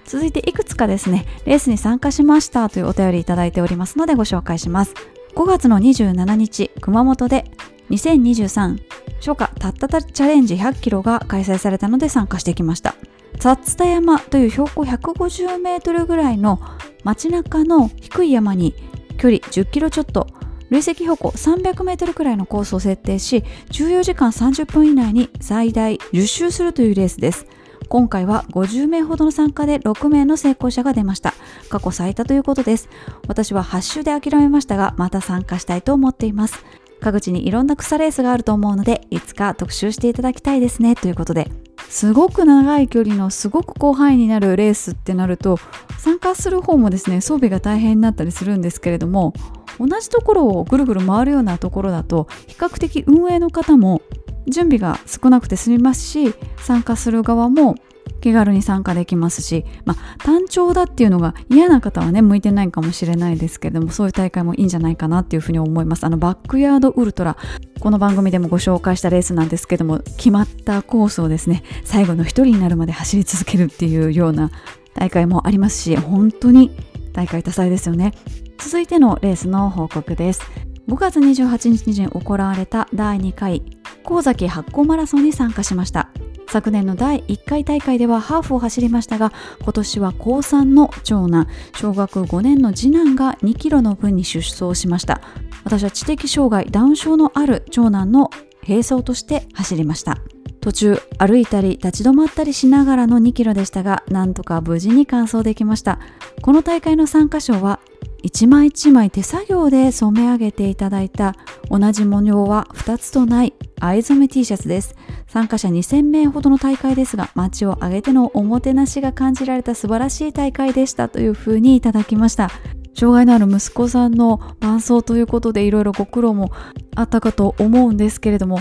[0.06, 4.94] 続いていくつかですねレースに参加しましたというお便りいただいておりますのでご紹介します。
[5.36, 7.46] 5月の27日熊本で
[7.92, 8.80] 2023
[9.20, 12.96] 初夏たったたチャレンジ100キロが開催されたので参加してきました。
[13.40, 16.60] 札田山という標高150メートルぐらいの
[17.04, 18.76] 街中の低い山に
[19.18, 20.28] 距離10キロちょっと
[20.70, 27.46] 累積標高300メートルくらいのコースを設定し14時間30分以内に最大10周するというレースです。
[27.90, 31.34] 今回は50名ほどの参加で6名の成功者が出ました。
[31.70, 32.90] 過去最多ということです。
[33.28, 36.64] 私は8周で諦めましたがまた参加したいと思っています。
[37.02, 41.52] 各地にいろんな草レースがあると思うのでいつか特集していただきたいですねということで。
[41.90, 45.58] すごく長い距離のすごく広範囲になるレースってなると
[45.98, 49.34] 参加する方もですね装備が大変になったりするんですけれども
[49.78, 54.02] 同じところをぐるぐる回るようなところだと比較的運営の方も
[54.48, 57.76] 準備が少なくて済みますし参加する側も
[58.22, 66.06] 気軽に参加できますし、まあ、単調だっていうのが嫌な方はね向いてないかもしれないですけれどもそういう大会もいいんじゃないかなっていうふうに思います。
[66.06, 67.36] あのバックヤードウルトラ
[67.80, 74.52] この番組でもご紹介したレースなんですけども決まったコースをですね最後の一人になるまで走り続けるっていうような
[74.94, 76.72] 大会もありますし本当に
[77.14, 78.14] 大会多彩ですよね。
[78.58, 80.42] 続いてのレースの報告です。
[80.88, 83.64] 5月28日に行われた第2回
[84.04, 86.10] 神崎発酵マラソンに参加しました。
[86.52, 89.32] 昨年の第1回大会ではハーフを走りましたが
[89.64, 91.48] 今年は高3の長男
[91.78, 95.22] 小学5年の次男が2キロの分に出走しました。
[95.64, 98.30] 私は知的障害ダウン症のある長男の
[98.68, 100.18] 並走として走りました。
[100.60, 106.00] 途中歩いたり立ち止まったりしながらの2キロでしたがなんとか無事に完走できました。
[106.42, 107.80] この大会の参加賞は
[108.24, 111.36] 一枚一枚手作業で染め上げていただいた
[111.70, 114.96] 同じ模様は2つとない藍染め T シャツです。
[115.28, 122.50] 参加者2000名ほどの大会ですが街を挙げてのおもてなしが感じられた素晴らしい大会でしたというふうにいただきました。
[122.94, 126.52] 障害のある息子さんの伴走ということでいろいろご苦労も
[126.96, 128.60] あったかと思うんですけれども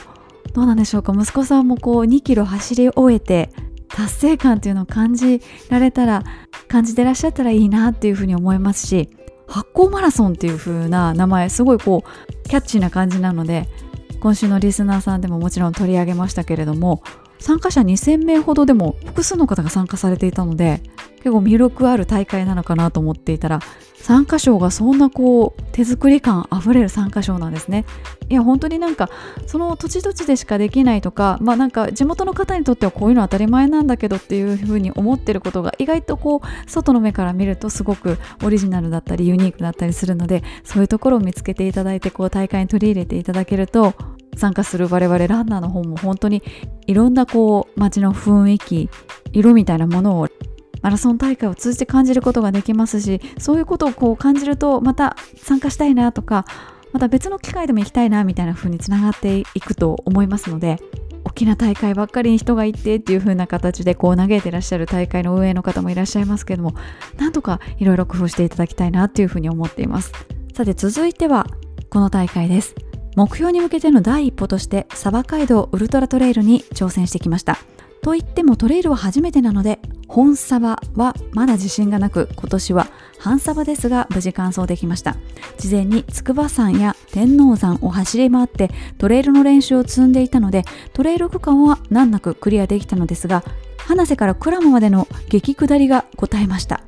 [0.55, 1.13] どうなんでしょうか？
[1.13, 3.51] 息子さんもこう2キロ走り終えて
[3.89, 6.23] 達成感っていうのを感じられたら
[6.69, 9.11] 感じてらっしゃったらいいなっていうふうに思いますし
[9.51, 13.69] 発酵マラソンっていう風な名前すごいこうキャッチーな感じなので
[14.21, 17.03] 今週のリスナーさんでももちろん取り上げましたけれども
[17.41, 20.81] 参加者2000名ほどでも複数の方が参加されていたので
[21.17, 23.61] 結構魅力ある大会なのかなと思っていたら
[23.97, 27.85] 参加賞がそんなこう手作り感あふれる参加賞なんですね。
[28.31, 29.11] いや本当になんか
[29.47, 43.95] その土地土地でしかできないとかまあなんか地元の方にとってはこういうの当たり前なんだけどっていうふうに思ってることが意外とこう外の目から見るとすごくオリジナルだったりユニークだったりするのでそういうところを見つけていただいてこう大会に取り入れていただけると
[44.37, 46.43] 参加する我々ランナーの方も本当に
[46.87, 48.91] いろんなこう街の雰囲気
[49.33, 50.29] 色みたいなものを
[50.83, 56.47] マラソン大会を通じて感じることができますしそういうことをこう感じるとまた参加したいなとか
[56.93, 60.79] また別の機会でも行きたいなみたいな風につながっていくと思いますので
[61.25, 66.75] おきな大会ばっかりに人が行ってっていう風な形でこう嘆いてらっしゃる大会の運営の方もいらっしゃいますけども
[67.19, 70.13] なんとかいろいろ工夫していただきたいなっていう風に思っています。
[70.55, 71.47] さて続いては
[71.91, 72.75] この大会です。
[73.17, 77.59] 目標に向けての第一歩としてサバ街道ウルトラトレイルに挑戦してきました。
[78.03, 82.87] と言ってもトレイルは初めてなので本サバはまだ自信がなく今年は
[83.19, 85.17] 半サバですが無事完走できました。
[85.59, 93.45] 事前に筑波山や天王山を走り回ってトレイルの練習を積んでいたのでトレイル区間は難なくクリアできたのですが
[93.77, 96.81] 花瀬から鞍馬までの激下りが答えました。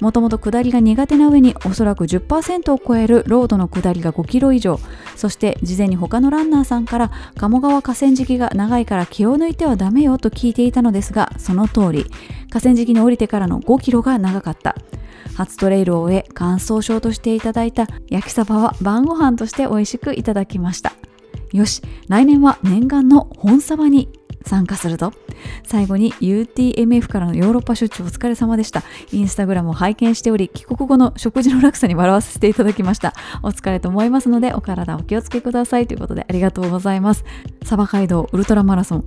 [0.00, 4.78] もともと下りが苦手な上におそらく10%を超えるロードの下りが5キロ以上。
[5.16, 12.06] そして事前に他のランナーさんから鴨川河川敷が長いから気を抜いてはダメよと聞いていたのですがその通り。
[12.50, 14.76] 河川敷に降りてからの5キロが長かった。
[15.36, 20.92] 初トレイルを終え乾燥症としていただいた焼きそばは晩ご飯として美味しくいただきました。
[21.52, 24.08] よし来年は念願の本サバに
[24.46, 25.12] 参加すると
[25.64, 28.82] 最後に UTMF からのヨーロッパ出張お疲れ様でした。
[29.12, 33.12] インスタグラムを拝見しており帰国後の食事の落差に笑わせていただきました。
[33.42, 35.86] お疲れと思いますのでお体お気をつけください。
[35.86, 37.24] ということでありがとうございます。
[37.64, 39.04] サバ街道ウルトラマラソン。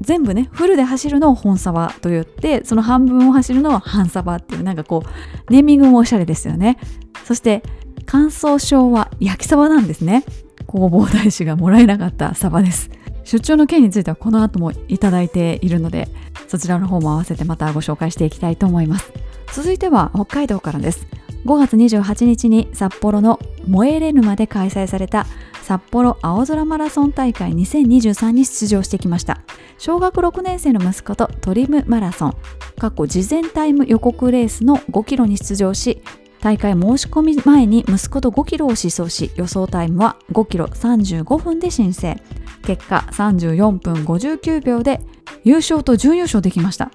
[0.00, 6.78] 全部ねフルで走るのを本サバと言ってその半分を走るのは半サバっていうなんかこうネーミングもおしゃれですよね。
[7.24, 7.62] そして
[8.06, 10.24] 乾燥症は焼きサバなんですね。
[10.70, 12.90] 弘法大師がもらえなかったサバです。
[13.26, 16.08] 出張の件についてはこの後もいただいているので
[16.46, 19.12] そちらの方も合わせてまたご紹介していきたいと思います。
[19.52, 21.06] 続いては北海道からです。
[21.44, 25.26] 5月28日に札幌の燃えれ沼で開催された
[25.62, 29.40] 札幌青空マラソン大会2023に出場してきました。
[29.78, 32.34] 小学6年生の息子とトリムマラソン。
[32.78, 36.02] 過去事前タイム予告レースの5キロに出場し
[36.46, 42.14] 大会申し込み前に息子と5キロを疾走し予想タイムは5キロ35分で申請。
[42.62, 45.00] 結果34分59秒で
[45.42, 46.92] 優勝と準優勝できました。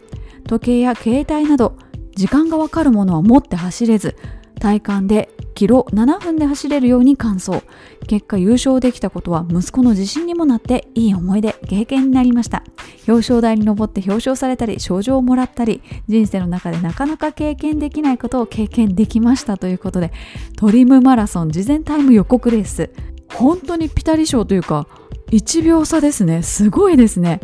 [0.48, 1.76] 時計や携帯など
[2.16, 4.16] 時間がわかるものは持って走れず
[4.62, 7.64] 体感でキロ7分で走れるように完走
[8.08, 12.64] 結果優勝できたことは息子の自信にもなっていい思い出経験になりました。
[13.08, 20.14] 表彰台に上って表彰されたり賞状をもらったり人生の中でなかなか経験できないことを経験できましたということで
[20.58, 22.92] トリムマラソン事前タイム予告レース。
[23.34, 24.88] 本当にピタリ賞というか
[25.32, 26.44] 1秒差ですね。
[26.44, 27.40] すごいですね。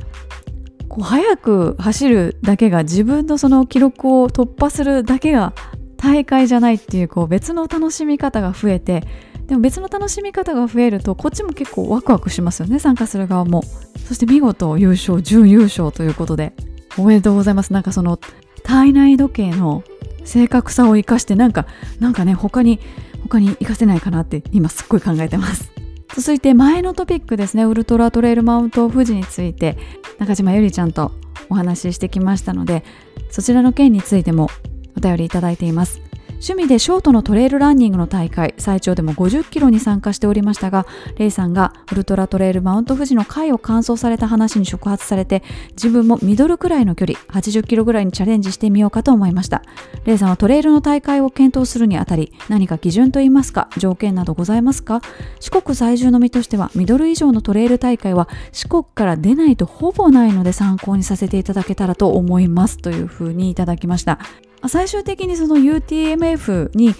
[0.87, 5.53] こう速く走るだけが自分のその記録を突破するだけが
[5.97, 9.03] 大会じゃないっていうこう別の楽しみ方が増えて
[9.47, 13.63] でも別の楽しみ方が増えるとこっちも結構ワクワクしますよね参加する側も。
[14.07, 16.53] そして見事優勝準優勝ということで
[16.97, 17.73] おめでとうございます。
[17.73, 18.19] なんかその
[18.63, 19.83] 体内時計の
[20.25, 21.65] 正確さを生かしてなんか
[21.99, 22.79] なんかね他に
[23.23, 25.71] 他に活かせないかなって今すっごい考えてます。
[26.13, 27.63] 続いて前のトピックですね。
[27.63, 29.77] ウルトラトレイルマウント富士について
[30.19, 31.11] 中島ゆりちゃんと
[31.49, 32.83] お話ししてきましたので
[33.29, 34.49] そちらの件についても
[34.97, 36.01] お便りいただいています。
[36.39, 40.85] 趣味でショートのトレイルランニングの大会最長でも50キロに参加しておりましたが
[41.17, 45.41] レイさんがウルトラトレイルマウント富士の回を完走された話に触発されて
[45.71, 49.63] 自分もミドルくらいの距離80キロぐらいにチャレンジしてみようかと思いました。
[50.05, 55.01] レイさんはトレイルの大会を検討するにあたり何か基準といいますか条件などございますか？
[55.39, 62.77] 四国在住の身としてはミドル以上のトレイル大会は四国から出ないとほぼないので参考にさせていただけたらと思います。
[62.77, 64.19] というふうにいただきました。
[64.67, 66.95] 最終的にその UTMF に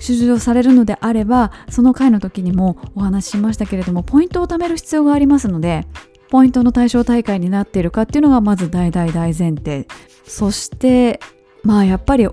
[0.00, 5.86] 出場されるのであればその回の時にもお話ししましたけれどもポイントを貯める必要がありますので
[6.30, 9.86] ポイントの対象大会になっているかっていうのがまず大大大前提。
[10.26, 11.20] そして
[11.62, 12.28] まあやっぱり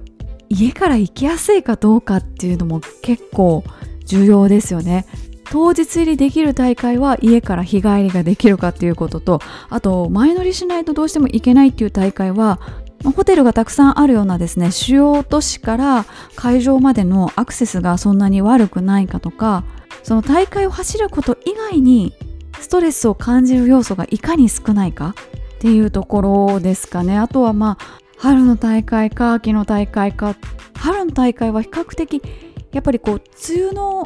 [0.49, 3.63] 家から行きやすいかどうかっていうのも結構
[4.05, 5.05] 重要ですよね。
[5.49, 12.59] 当日入りできる大会は家から日帰りができるかっていうこととあと前乗りしないとどうしても行けないっていう大会は
[13.03, 19.63] ホテルがたくさんあるようなですね主要都市から会場までのアクセスがそんなに悪くないかとか
[20.03, 22.13] その大会を走ること以外に
[22.59, 25.15] ストレスを感じる要素がいかに少ないか
[25.55, 27.17] っていうところですかね。
[27.17, 30.35] あとはまあ春の大会か秋の大会か
[30.75, 32.21] 春の大会は比較的
[32.71, 34.05] やっぱりこう梅雨の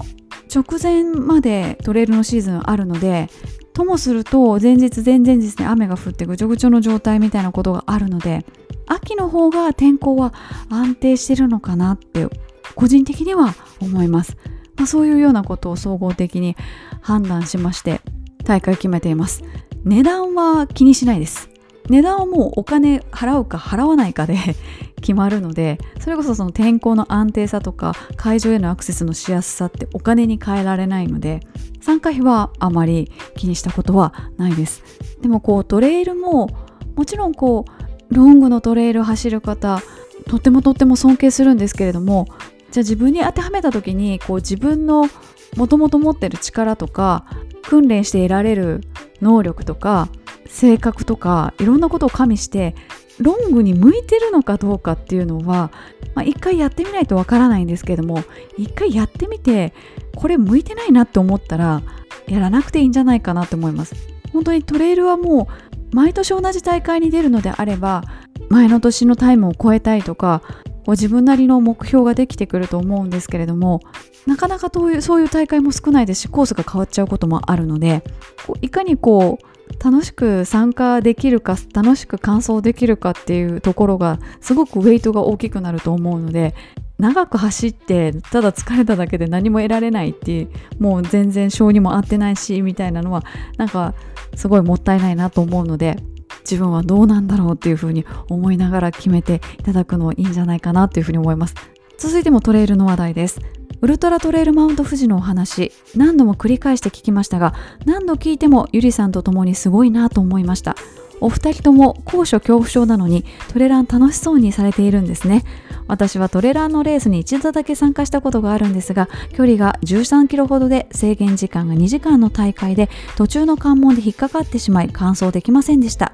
[0.54, 3.30] 直前までトレイルのシーズンあるので
[3.74, 8.46] ともすると前日前々日に雨が降ってぐちょぐちょの状態みたいなことがあるので
[8.90, 10.34] 秋の方が天候は
[10.70, 12.28] 安定してるのかなって
[12.76, 14.36] 個人的には思います、
[14.76, 16.58] まあ、そういうようなことを総合的に
[17.02, 18.02] 判断しまして
[18.44, 19.44] 大会を決めています。
[19.86, 21.50] 値段は気にしないです。
[21.90, 24.38] 値段はもうお金払うか払わないかで
[25.02, 31.40] 決まるのでそれこそその天候の安定さとか会場へのアクセスのしやすさってお金に換えられないので
[31.82, 34.84] 参加費はあまり気にしたことはないです。
[35.22, 36.50] でもこうトレイルも
[36.96, 39.82] もちろんこうロングのトレイル走る方
[40.28, 42.28] とってもとっても尊敬するんですけれども
[42.72, 45.10] じゃあ自分に当てはめた時にこう自分の
[45.56, 47.26] もともと持ってる力とか
[47.64, 48.82] 訓練して得られる
[49.22, 50.10] 能力とか
[50.48, 52.76] 性格とかいろんなことを加味して
[53.20, 55.72] ロングに向いてるのかどうかっていうのは、
[56.16, 58.24] まあ、一回やってみないとわからないんですけれども
[58.58, 59.74] 一回やってみて
[60.16, 61.84] これ向いてないなって思ったら
[62.28, 63.96] やらなくていいんじゃないかなと思います。
[64.32, 68.04] 本当にトレイルはもう毎年同じ大会に出るのであれば
[68.50, 70.42] 前の年のタイムを超えたいとか
[70.88, 73.82] 自分なりの目標ができてくると思うんですけれども
[74.26, 78.04] なかなかそういうそういう大会も少ないですしコースが変わっちゃうこともあるので
[78.46, 86.56] こういかにこう楽しく参加できるか楽しく完走できるかっていうところがすごくウェイトが大きくなると思うので
[87.00, 93.24] 長く走ってただ疲れただけで何も得られないっていうもう全然性にも合ってないしみたいなのは
[93.58, 93.94] なんか
[94.36, 95.98] すごいもったいないなと思うので
[96.42, 101.56] 自分はどうなんだろうっていうふうに思いながら決めていただくのいいんじゃないかなっていうふうに思います。
[101.98, 103.40] 続いてもトレイルの話題です。
[103.82, 105.72] ウルトラトレイルマウント富士のお話。
[105.96, 107.54] 何度も繰り返して聞きましたが
[107.86, 110.76] 何度聞いてもゆりさんと共にすごいなと思いました。
[111.22, 115.44] お二人とも高所恐怖症なのにトレラン楽しそうにされているんですね。
[115.90, 126.14] 私はトレーラーのレースに一度だけ参加したことがあるんですが距離が13キロほどで制限時間が2時間の大会で途中の関門で引っかかってしまい完走できませんでした。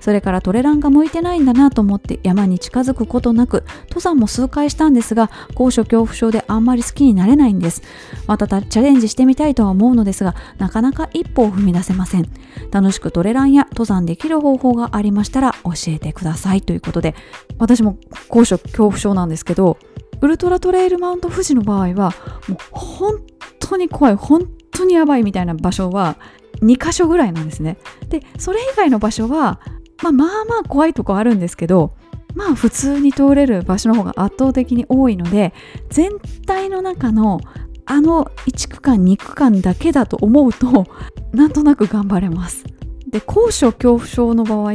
[0.00, 7.82] それからトレランが向いてないんだなと思って山に近づくことなく登山も数回したんですが高所恐怖症であんまり好きになれないんです。
[8.26, 12.28] またチャレンジしてみたいとは思うのですがなかなか一歩を踏み出せません。
[12.70, 16.62] 楽しくトレランや登山できる方法がありましたら教えてください。
[16.62, 17.14] ということで
[17.58, 17.98] 私も
[18.28, 19.76] 高所恐怖症なんですけど
[20.20, 22.14] ウルトラトレイルマウント富士の場合は
[22.48, 23.20] もう本
[23.58, 26.16] 当に怖い本当にやばいみたいな場所は
[26.62, 27.78] 2箇所ぐらいなんですね。
[28.08, 29.60] でそれ以外の場所は
[30.02, 31.92] まあまあまあ怖いとこあるんですけど
[32.34, 35.52] まあ普通に通れる場所の方が圧倒的に多いので
[35.88, 37.40] 全体の中の
[37.86, 40.86] あの1区間2区間だけだと思うと
[41.32, 42.64] なんとなく頑張れます。
[43.08, 44.72] で高所恐怖症の場合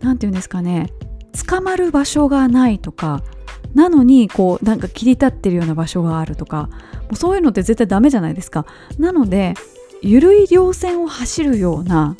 [0.00, 0.90] 何て言うんですかね
[1.46, 3.22] 捕まる場所がないとか
[3.74, 6.70] なのにこうなんか切り立ってるような場所があるとか
[7.02, 8.64] もうそういうのって絶対ダメじゃないですか。
[8.98, 9.52] なので
[10.00, 12.16] 緩い稜線を走るような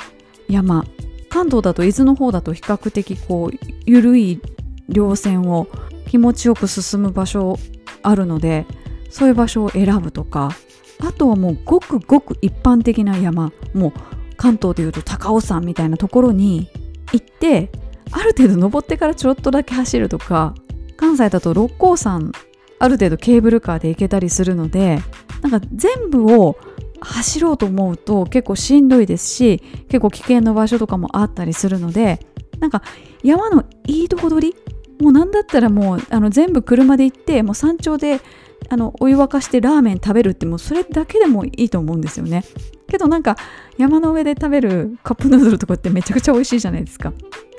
[0.47, 0.85] 山
[1.29, 4.41] 関東だと伊豆の方だと比較的こう緩い
[4.89, 5.67] 稜線を
[6.07, 7.57] 気持ちよく進む場所
[8.01, 8.65] あるので
[9.09, 10.51] そういう場所を選ぶとか
[10.99, 13.93] あとはもうごくごく一般的な山もう
[14.37, 16.69] 関東でいうと高尾山みたいなところに
[17.13, 17.69] 行って
[18.11, 20.55] ある程度登ってからちょっとだけ走るとか
[20.97, 22.31] 関西だと六甲山
[22.79, 24.99] ある程度ケーブルカーで行けたりするので
[25.41, 26.57] なんか全部を
[27.01, 32.19] 走ろうと思うと結構しんどいですし結構危険な場所とかもあったりするので
[32.59, 32.81] なんか
[33.23, 34.55] 山のいいとこ取り？
[35.03, 38.19] もうなんだったらもうあの全部車で行ってもう山頂で
[38.67, 42.43] あのお湯沸かしてラーメン食べるってもうそれだけでもいいと思うんですよね。
[42.89, 43.37] けどなんか
[43.77, 47.13] 山の上で食べるカップヌードルとかってめちゃくちゃ美味しいじゃないですか。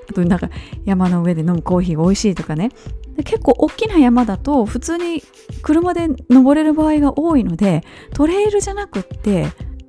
[0.09, 0.51] あとなんか
[0.85, 2.71] 山の上で飲むコーヒーが美味しいとかね。
[3.17, 5.23] で結構大きな山だと普通に
[5.63, 7.83] 車で登れる場合が多いので
[8.15, 9.47] トレイルじゃなくって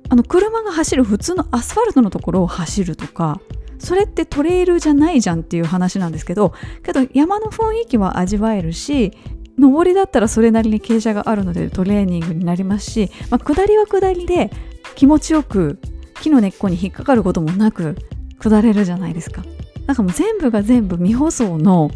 [0.08, 3.40] あの車が走る普通のアスファルトのところを走るとか
[3.78, 6.52] それってトレイルじゃないじゃんっていう話なんですけど
[6.82, 9.12] けど山の雰囲気は味わえるし
[9.58, 14.50] 上りだったらそれなりに傾斜があるのでトレーニングになりますし、まあ、下りは下りで
[14.94, 15.78] 気持ちよく
[16.20, 17.96] 木の根っこに引っかかることもなく
[18.40, 19.42] 下れるじゃないですか。
[19.86, 21.90] なんかもう全部が全部未舗装の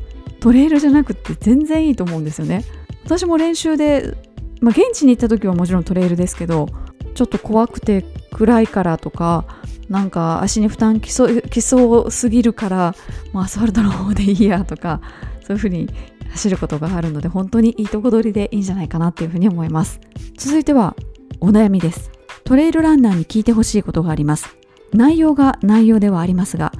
[0.46, 2.64] トレイルじゃなくて全然いいと思うんですよね。
[3.04, 4.16] 私も練習で、
[4.60, 6.68] まあ、現地に行った時はもちろんトレイルですけど
[7.16, 9.44] ちょっと怖くて暗いからとか
[9.88, 12.94] なんか足に負担きそうきそうすぎるから
[13.32, 15.00] もうアスファルトの方でいいやとか
[15.40, 15.88] そういう風に
[16.30, 19.98] 走ることがあるので本当にいいとこ取りでいいんじゃないかなっていう風に思います。
[20.38, 20.94] 続いては
[21.40, 22.12] お悩みです。
[22.44, 24.56] トレイルランナーに聞いてほしいことがあります。
[24.92, 26.70] 内容が内容ではありますが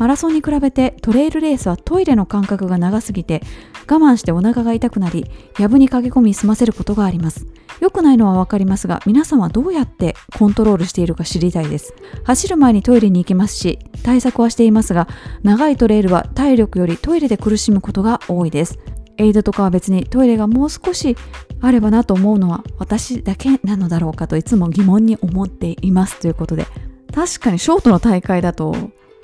[0.00, 3.42] マラソンに比べてトレイルレースはトイレの間隔が長すぎて
[3.86, 7.46] 我慢してお腹が痛くなり藪に駆け込み済ませることがあります。
[7.80, 11.92] 良くないのはわかりますが皆さんはどうやってコントロールしているか知りたいです。
[12.24, 15.06] 走る前にトイレに行きますし対策はしていますが
[15.42, 18.78] 長いトレイルは体力よりトイレで苦しむことが多いです。
[19.18, 21.14] エイドとかは別にトイレがもう少し
[21.60, 26.18] あればなと思うのは私だけなのだろうかといつも疑問に思っています。
[26.20, 26.64] ということで
[27.14, 28.74] 確かにショートの大会だと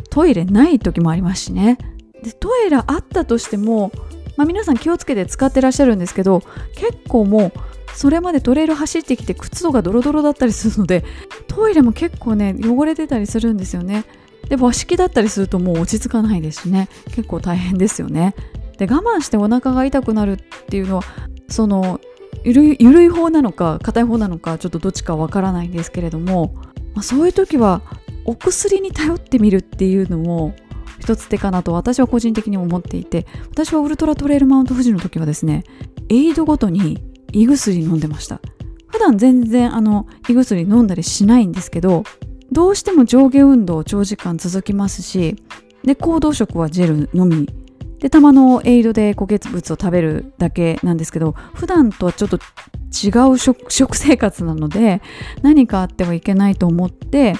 [0.08, 1.78] トイレない時もありますしね。
[2.22, 3.92] でトイレあったとしても
[4.36, 6.42] まあ、皆さん気をつけて使ってらっしゃるんですけど
[6.74, 7.52] 結構もう
[7.94, 11.04] それまでトレイル走ってきて靴とかドロドロだったりするので
[11.46, 14.04] トイレも結構ね汚れてたりするんですよね。
[14.48, 16.88] で和式だったりするともう落ち着かないですしね。
[17.06, 18.34] 結構大変ですよね。
[18.76, 20.36] で我慢してお腹が痛くなるっ
[20.68, 21.02] ていうのは
[21.48, 22.00] その
[22.44, 26.54] ゆるい緩い方なのか硬い方なのかちょっとどっちかわからないんですけれども、
[26.94, 27.80] まあ、そういう時は
[28.26, 30.54] お薬に頼ってみるっていうのも
[30.98, 35.64] 一つ手かなと私は個人的に思っていて私はウルトラトレイルマウント富士の時はですね
[36.08, 37.02] エイドごとに
[37.32, 38.40] 胃薬飲んでました。
[38.88, 42.04] 普段全然あの胃薬飲んだりしないんですけど
[42.50, 45.36] どうしても上下運動長時間続きますし
[45.84, 47.48] で行動食はジェルのみ。
[47.98, 55.00] でたまのエイドで固結物を食べるだけなんですけど普段とはちょっと違う食生活なので
[55.42, 57.34] 何かあってはいけないと思って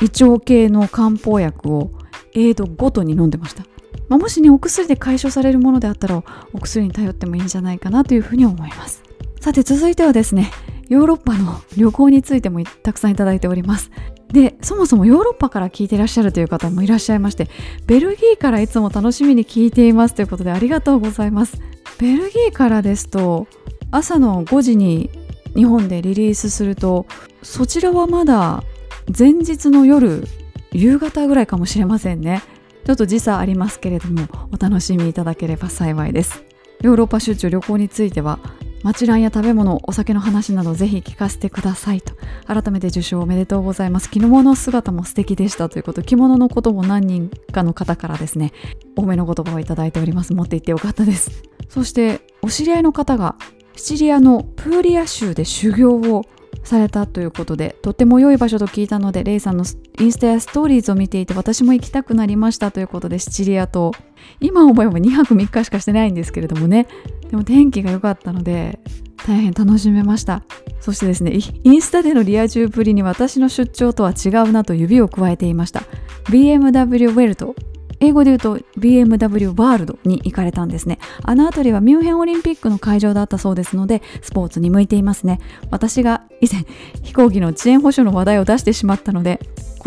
[0.00, 1.90] 胃腸系の漢方薬を
[2.34, 3.64] エイドごとに飲んでました、
[4.08, 6.22] まあ、もしねお薬で解消されるものであったら
[6.52, 9.02] お薬に頼ってもいいんじゃないかなというふうに思います。
[9.40, 10.52] さて続いてはですね
[10.88, 13.90] ヨーロッパの旅行についてもたくさんいただいております。
[14.32, 17.48] でそもそもヨーロッパから聞いてらっしゃるという方もいらっしゃいまして
[17.86, 21.60] ベルギーからいつも楽しみに聞いていますということでありがとうございます。
[21.98, 23.46] ベルギーからですと
[23.90, 25.10] 朝の5時に
[25.54, 27.06] 日本でリリースすると
[27.42, 28.64] そちらはまだ
[29.06, 30.24] 前日の夜
[30.72, 32.42] 夕方ぐらいかもしれませんね。
[32.84, 36.44] ちょっと時差ありますけれどもお楽しみいただければ幸いです。
[36.80, 38.40] ヨーロッパ出張旅行については
[38.82, 42.14] 町ランや食べ物お酒の話などぜひ聞かせてくださいと。
[42.46, 44.10] 改めて受賞おめでとうございます。
[44.10, 45.68] 着物の姿も素敵でした。
[45.68, 48.52] ということ着物のことも何人かの方からですね
[48.96, 50.34] 多めの言葉をいただいております。
[50.34, 51.30] 持って行ってよかったです。
[51.68, 53.36] そしてお知り合いの方が
[53.76, 56.24] シチリアのプーリア州で修行を
[56.64, 59.64] されたということでとっても良い場所と聞いたのでレイさんの
[60.00, 63.92] インスタやストーリーズを見ていて私も行きたくなりましたということでシチリア島
[64.40, 66.86] 今思えば2泊3日しかしてないんですけれどもね
[67.30, 68.78] でも天気が良かったので
[69.26, 70.42] 大変楽しめました。
[70.80, 71.32] そしてですね
[71.62, 75.82] インスタでのリア充ぶりに私の出張とは違うなと指を加えていました。
[76.24, 77.54] BMW ウェルト
[78.02, 80.98] 英語で言うと BMW ワールドに行かれたんですね。
[81.22, 85.40] あの辺りはミュンヘンオリンピックの会場だったそうですのでスポーツに向いていますね。
[85.70, 86.64] 私が以前
[87.04, 89.38] 飛行機の遅延保証の話題を出してしまったので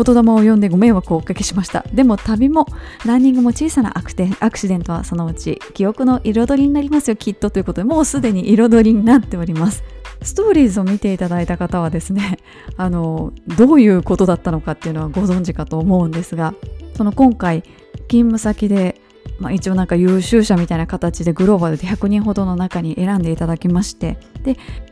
[0.02, 1.84] 言霊を呼んでご迷惑をおかけしました。
[1.92, 2.66] でも旅も
[3.04, 9.84] ランニングも小さなアクアクシデントはそのうち記憶の彩りになりますよきっとということでもうすでに彩りになっております。
[10.22, 12.38] ストーリーズを見ていただいた方はですね
[12.78, 16.54] あのどういうことだったのかっていうのはご存知かと思うんですが
[16.96, 17.62] その今回
[18.08, 19.00] 勤務先で、
[19.38, 24.18] まあ、一応なんか優秀者みたいな形でグローバルで100人ほどの中に選んでいただきまして。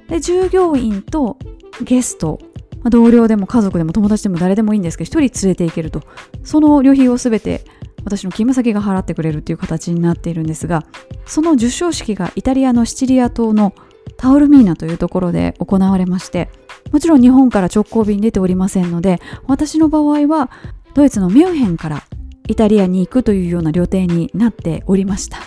[0.09, 1.39] で従業員と
[1.83, 2.39] ゲスト、
[2.85, 6.03] 同僚でも家族でも友達でも誰でもいいんですけど1人連れて行けると。
[6.43, 7.65] その旅費を全て
[8.05, 10.85] 私の勤務先が払ってくれるっていう形になっているんですが
[11.27, 13.75] その授賞式がイタリアのシチリア島の
[14.17, 16.51] タオルミーナというところで行われまして
[16.93, 20.51] もちろん日本から直行便出ておりませんので私の場合は
[20.95, 22.05] ドイツのミュンヘンから
[22.49, 25.38] イタリアに行くというような旅程になっておりました。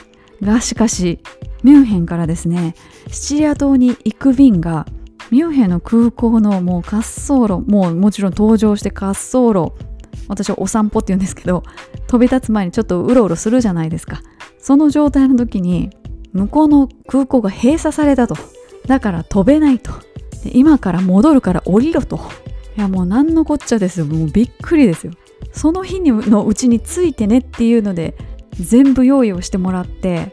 [0.42, 1.20] がしかし
[1.64, 2.76] ミュンヘンからですね
[3.10, 4.86] シチリア島に行く便が
[5.32, 9.74] ミュンヘンの空港のもう滑走路もうもちろん登場して滑走路
[10.28, 11.64] 私はお散歩って言うんですけど
[12.08, 14.22] 飛び立つ前にちょっとうろうろするじゃないですか。
[14.60, 15.90] その状態の時に
[16.34, 18.36] 向こうの空港が閉鎖されたと。
[18.86, 19.92] だから飛べないと。
[20.52, 22.20] 今から戻るから降りろと。
[22.78, 24.06] いやもう何のこっちゃですよ。
[24.06, 25.14] もうびっくりですよ。
[25.58, 28.16] その日のうちについてねっていうので
[28.52, 30.32] 全部用意をしてもらって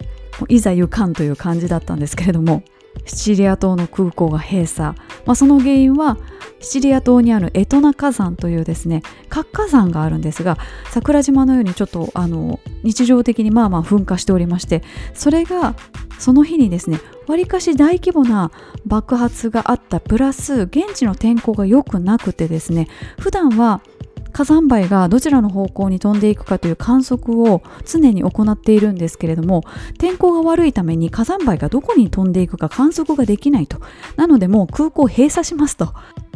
[0.48, 2.62] いざ行かんという感じだったんですけれども
[3.06, 4.96] シチリア島の空港が閉鎖、
[5.26, 6.16] まあ、その原因は
[6.60, 10.56] シチリア島にあるエトナ火山というですね活火山があるんですが
[10.90, 15.74] 桜島のようにちょっとあの日常的にまあまあ噴火しておりましてそれが
[16.18, 18.50] その日にですねわりかし大規模な
[18.86, 23.82] 爆発があったプラス現地の天候が良くなくてですね普段は
[24.34, 29.62] 火山灰がどちらの方向に飛んでいくかという観測を常に行っているんですけれども
[29.96, 33.78] 天候が悪いために火山灰がどこに飛んでいくか観測ができないと。
[34.16, 35.86] なのでもう空港閉鎖しますと。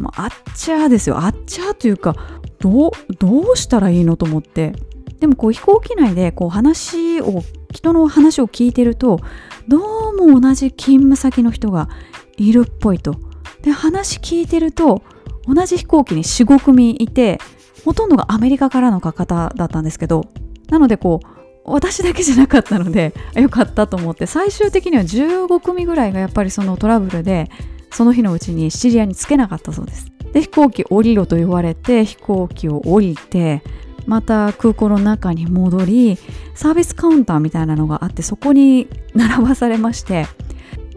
[0.01, 1.19] もうあっちゃーですよ。
[1.19, 2.15] あっちゃーというか
[2.61, 4.75] どうどうしたらいいのと思って。
[5.19, 7.43] でもこう飛行機内でこう話を
[7.73, 9.19] 人の話を聞いてると
[9.67, 11.89] どうも同じ勤務先の人が
[12.37, 13.17] いるっぽいと。
[13.63, 15.03] で話聞いてると
[15.49, 17.41] 同じ飛行機に45組いて
[17.85, 20.27] ほとんどがアメリカからの方だったんですけど
[20.69, 21.27] なのでこう
[21.65, 27.51] 私だけじゃなかったので よかったと思って最終的には15組ぐらいがやっぱりそのトラブルで
[27.91, 30.07] その日のうちにシチリアに着けなかったそうです。
[30.33, 33.63] で飛行機降りろと言われて飛行機を降りて
[34.07, 36.19] また空港の中に戻り
[36.55, 40.27] サービスカウンターみたいなのがあってそこに並ばされまして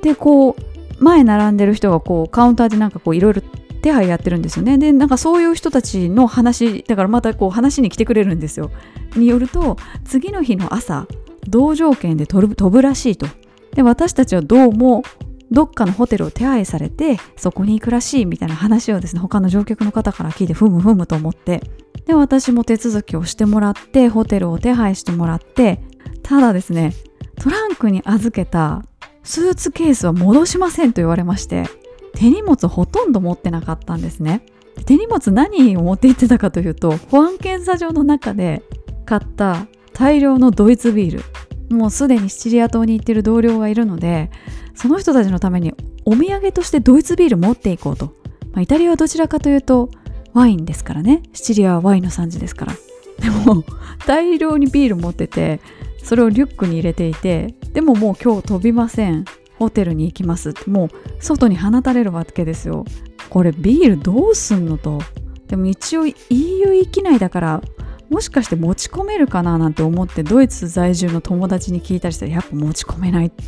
[0.01, 3.41] でこう前並んでる人がこうカウンターでなんかこういろいろ
[3.82, 4.77] 手配やってるんですよね。
[4.77, 8.71] でなんかそういう人たちの話だからまたこう話に来てくれるんですよ。
[9.15, 11.07] によると次の日の朝
[11.47, 13.27] 同条件で飛ぶらしいと。
[13.73, 15.03] で私たちはどうも
[15.49, 21.61] どっかのホテルを手配されてそこに行くらしいみたいな話をですね他の乗客の方から聞いてふむふむと思って。
[22.05, 25.84] で私も手続きをしてもらってホテルを手配してもらって
[26.23, 26.93] ただですね
[27.36, 28.84] トランクに預けた
[29.23, 31.80] スーツケースは戻しませんと言われまして。
[32.16, 34.45] 手荷物ほとんど持ってなかったんですね。
[34.86, 38.64] 手荷物何を持って行ってたかというと保安検査場の中で
[39.05, 41.76] 買った大量のドイツビール。
[41.76, 44.30] もうすでにシチリア島に行ってる同僚がいるので
[44.76, 48.07] その人たちのためにお土産としてドイツビール持っていこうと、
[48.51, 49.89] まあ、イタリアはどちらかというと
[50.34, 51.24] ワインですからね。
[51.34, 52.74] シチリアはワインの産地ですから。
[53.20, 53.64] でも
[54.07, 55.62] 大量にビール持ってて
[56.03, 59.26] それをリュックに入れていてでももう今日飛びません。
[59.62, 60.49] ホテルに行きます。
[60.49, 60.89] ってもう
[61.20, 62.84] 外に放たれるわけですよ。
[63.30, 64.99] これビールどうすんのと。
[65.47, 67.62] でも一応 EU 域内だから
[68.09, 73.43] もしかして持ち込めるかななんて思ってドイツ在住の友達に聞いたりしたらやっぱ持ち込めないって。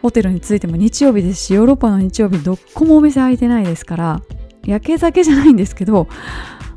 [0.00, 4.22] ホテルに着いても日曜日ですしヨーロッパの日曜日どこもお店開いてないですから
[4.64, 6.08] 焼け酒じゃないんですけど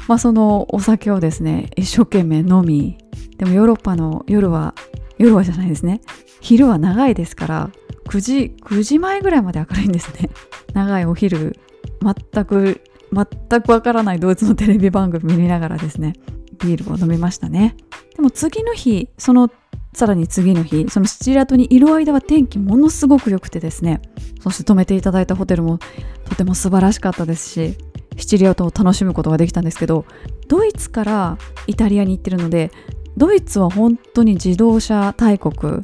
[0.09, 2.97] まあそのお酒をですね一生懸命飲み
[3.37, 4.75] でもヨーロッパの夜は
[5.17, 6.01] 夜はじゃないですね。
[6.41, 7.71] 昼は長いですから
[8.05, 10.29] 9時9時前ぐらいまで明るいんですね。
[10.73, 11.57] 長いお昼。
[12.01, 12.81] 全く
[13.13, 16.13] 全くわからないドイツのテレビ番組見ながらですね。
[16.59, 17.75] ビールを飲みましたね。
[18.15, 19.49] でも次の日その
[19.93, 24.01] さらに次の日そのシチリア島にいる間は天気ものすごく良くてですね。
[24.41, 25.79] そして泊めていただいたホテルも
[26.25, 27.77] とても素晴らしかったですし
[28.17, 30.05] シチリア島を楽しむことができたんですけど
[30.47, 31.37] ドイツから
[31.67, 32.71] イタリアに行ってるので
[33.15, 35.81] ドイツは本当に自動車大国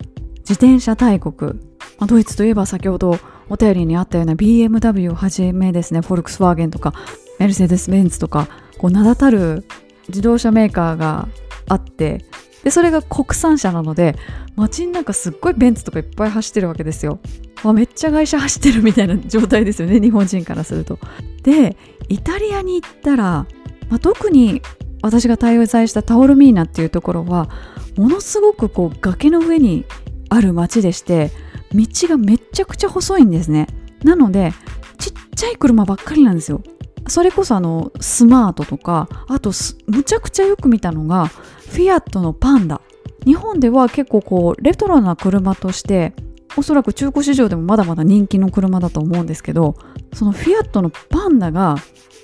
[0.50, 1.60] 自転車大国、
[2.00, 3.18] まあ、ドイツといえば先ほど
[3.50, 6.94] お便りにあったような BMW をはじめですねフォルクスワーゲンとか
[7.40, 8.48] メルセデス・ベンツとか
[8.78, 9.66] こう名だたる
[10.08, 11.28] 自動車メーカーが
[11.68, 12.26] あって
[12.64, 14.16] でそれが国産車なので
[14.56, 17.20] 街になんかすっごいベンツとかいっぱい走ってるわけですよ。
[17.64, 21.00] わめっちゃ会社走ってるみたいな状態ですよね 日本人からすると。
[21.44, 21.78] で
[22.10, 23.46] イタリアに行ったら、
[23.90, 24.62] まあ、特に
[25.02, 27.50] 私が滞在したタオルミーナっていうところは
[27.98, 29.86] ものすごくこう崖の上に
[30.30, 31.32] ある街でして
[31.74, 33.68] 道がめちゃくちゃ細いんですね。
[34.04, 34.54] なので
[34.98, 36.62] ちっちゃい車ばっかりなんですよ。
[37.08, 39.52] それこそあのスマートとかあと
[39.88, 42.82] むちゃくちゃよく見たのがフィアットのパンダ
[43.26, 46.14] 日本では結構こうレトロな車として
[46.58, 49.76] おそらく中古市場でもまだまだ人気の車だと思うんですけど
[50.14, 51.76] そのフィアットのパンダが、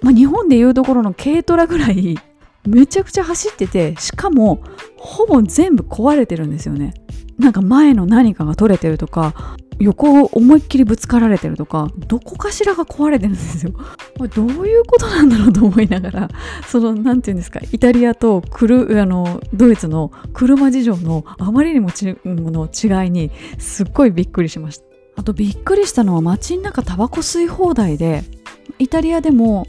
[0.01, 2.17] まあ、日本でいうところの軽トラぐらい
[2.67, 4.63] めちゃくちゃ走っててしかも
[4.97, 6.93] ほぼ全部壊れてるんですよね
[7.37, 13.73] なんか前の何かが取れてるとか横を思いっきりぶつかられてるとかどこかしらが壊れてるんですよ。
[14.33, 16.29] どういうことなんだろうと思いながら
[16.67, 24.85] その何て言うんですかイタリアとクルあのドイツの車事情のあまりにもちの違いにすっごいびっくりしました。
[25.17, 28.23] あとびっくりしたのは街の中タバコ吸い放題で
[28.79, 29.67] イタリアでも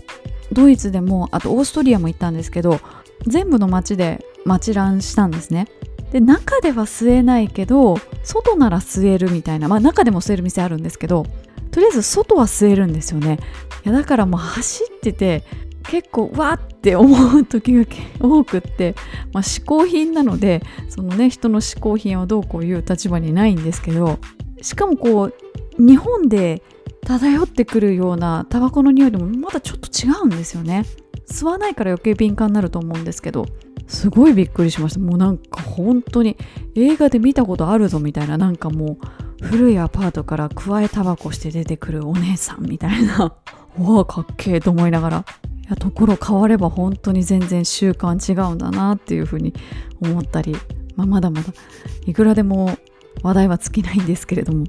[0.52, 2.80] ドイツでもあとオーストリアも行ったんですけど
[3.26, 5.68] 全部の街で街ランしたんですね。
[6.12, 11.26] で中では吸えないけど外なら吸えるみたいなまあ中でも吸える店あるんですけど
[11.72, 13.38] とりあえず外は吸えるんですよね
[13.84, 15.42] いやだからもう走ってて
[15.82, 17.84] 結構わーって思う時が
[18.20, 18.94] 多くって、
[19.32, 24.18] まあ、嗜好品なのでそのね人の嗜好品をどうこういう立場にないんですけど
[24.62, 25.34] しかもこう
[25.78, 26.62] 日本で
[27.06, 30.84] 漂ってくるようなタバコの匂いでもまだちょっと違うんですよね。
[31.28, 33.46] 吸わないから余計敏感になると思うんですけど
[33.88, 35.00] すごいびっくりしました。
[35.00, 36.36] もうなんか本当に
[36.74, 38.98] 映画で見たことあるぞみたいななんかも
[39.42, 43.32] う古いアパートからくわえタバコして出てくるお姉さんみたいな。
[43.78, 45.24] わあかっけえと思いながら。
[45.66, 49.52] いやところ変われば本当に全然習慣違うんだなっていうふうに
[50.00, 50.54] 思ったり、
[50.94, 51.52] まあ、まだまだ
[52.06, 52.78] いくらでも
[53.22, 54.64] 話題は尽きないんですけれども。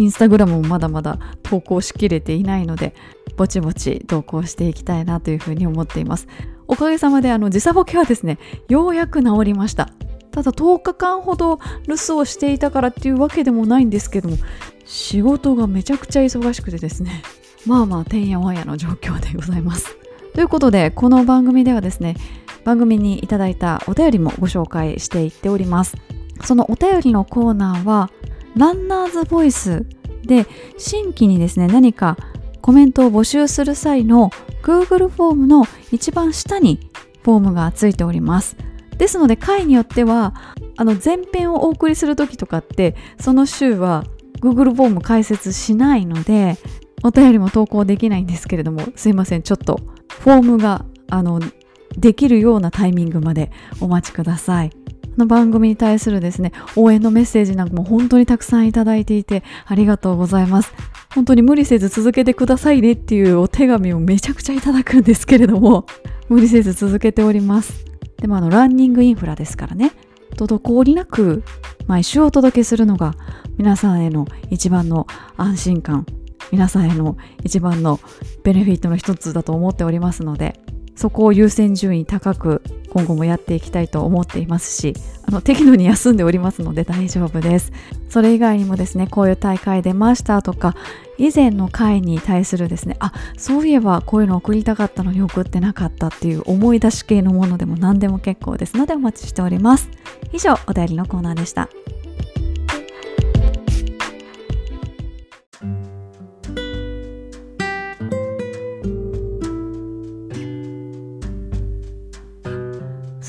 [0.00, 2.94] インスタグラムもまだまだ投稿しきれていないので
[3.36, 6.26] ぼちぼち投稿していきたいなというふうに思っています。
[6.66, 8.38] おかげさまであの時差ボケはですね
[8.68, 9.90] ようやく治りました。
[10.30, 14.38] ただ10日間ほど留守をしていたからっていうわけでもないんですけども
[14.86, 17.22] 仕事がめちゃくちゃ忙しくてですね
[17.66, 19.98] まあまあてんやわんやの状況でございます。
[20.32, 22.16] ということでこの番組ではですね
[22.64, 25.98] 番組にいただいたお便りもご紹介していっております。
[26.44, 28.10] そのお便りのコーナーは
[28.56, 29.86] ランナーズボイス
[30.24, 30.46] で
[30.78, 32.16] 新規にですね何か
[32.60, 34.30] コメントを募集する際の
[34.62, 36.78] Google フォームの一番下に
[37.22, 38.56] フォームがついております。
[38.96, 40.34] ですので回によっては
[40.76, 44.04] あの前編をお送りする時とかってその週は
[44.40, 46.58] Google フォーム解説しないので
[47.02, 49.80] お便りも投稿できないんですけれどもすいませんちょっと
[50.20, 51.40] フォームがあの
[51.96, 54.79] できるようなタイミングまでお待ちください。
[55.16, 60.72] の番組に対するですね応援のメッセージなんかも本当にたくさんいただいていてありがとうございます。
[61.14, 65.84] 本当に無理せず続けてくださいねっていうお手紙をめちゃくちゃいただくんですけれども
[66.28, 67.84] 無理せず続けております。
[68.18, 69.92] でもあのランニングインフラですからね
[70.36, 71.42] 滞りなく
[71.86, 73.14] 毎週お届けするのが
[73.56, 75.06] 皆さんへの一番の
[75.36, 76.06] 安心感
[76.52, 77.98] 皆さんへの一番の
[78.44, 80.60] ベネフィットの一つだと思っておりますので
[81.00, 84.92] そこを優先順位高く今後もやっていきたいと思っていますし
[85.26, 87.72] あの適度に休んでおりますので大丈夫です。
[88.10, 90.76] それ以外にもですねこういう大会出ましたとか
[91.16, 98.76] 以前の回に対するですねあそういえばこういうの送りたかったのに送ってなかったっていう思い出し系のものでも何でも結構です。
[98.76, 99.88] のでお待ちしております。
[100.34, 101.70] 以上お便りのコーナーでした。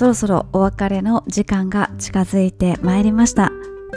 [0.02, 3.52] そろそろお別れの時間が近づいてまいりました。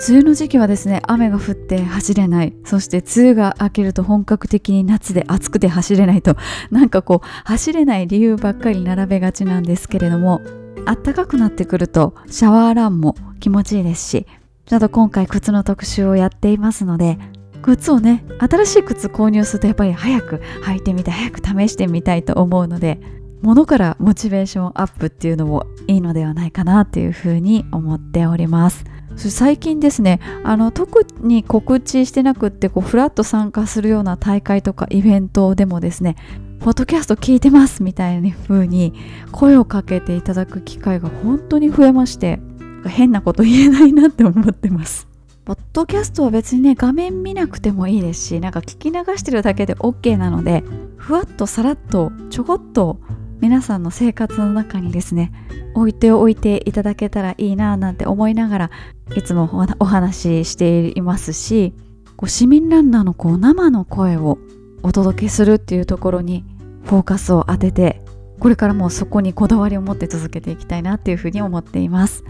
[0.07, 2.53] 梅雨の時期はですね雨が降って走れない。
[2.67, 6.37] そして梅雨が明けると本格的に夏で暑くて走れないと。
[6.71, 10.43] なんかこう走れない理由ばっかり並べがちなんですけれども
[10.85, 14.27] 暖かくなってくるとシャワーランも気持ちいいですし
[14.67, 17.19] ちょっと今回靴の特集をやっていますので
[17.63, 23.01] 靴をね新しい靴購入するとやっぱり早く履いてみたい早く試してみたいと思うので
[23.45, 28.85] ものからモチベーションアップっていうのもいいのではないかなっていうふうに思っております。
[29.17, 36.17] 最近ですねあの特に告知してなくってこうフラッと参加するような大会とかイベントでもですね
[36.61, 38.95] ポッドキャスト聞いてますみたいな風に
[39.31, 42.41] 声をかけていただく機会が本当に増えまして
[42.87, 45.07] 変なこと言えないなって思ってます。
[45.45, 50.65] ポッドキャストは別にね画面見なくてもいいですしなんか聞き流してるだけで OK なので
[50.97, 52.99] ふわっとさらっとちょこっと
[53.41, 55.33] 皆さんの生活の中にですね
[55.75, 58.71] 置いておいていただけたらいいなぁなんて思いながら
[59.17, 61.75] いつもお話ししていますし
[62.17, 64.39] こう市民ランナーのこう生の声を
[64.83, 66.45] お届けするっていうところに
[66.85, 68.03] フォーカスを当てて
[68.39, 72.25] これからもそこにこだわりを持って続けていきたいなっていうふうに思っています。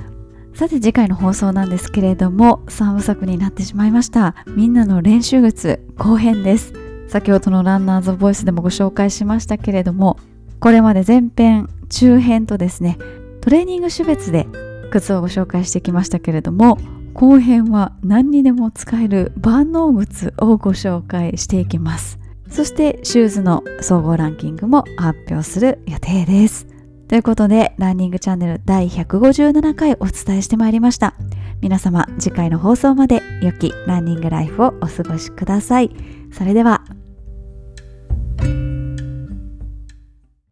[0.54, 4.36] さて次回の放送なんですけれども3部作になってしまいました。
[4.46, 6.72] みんなの練習靴後編です。
[7.08, 10.18] 先ほどのランナーズボイスでもご紹介しましたけれども
[10.64, 12.96] これまで前編中編とですね
[13.42, 14.46] トレーニング種別で
[14.92, 16.78] 靴をご紹介してきましたけれども
[17.12, 22.18] 後編は何にでも使える万能靴をご紹介していきます。
[22.48, 26.66] そしてシューズの総合ランキングも発表する予定です。
[27.08, 31.14] ということでランニングチャンネル第157回お伝えしてまいりました。
[31.60, 35.94] 皆様次回の放送まで良きランニングライフをお過ごしください。
[36.32, 36.84] それでは。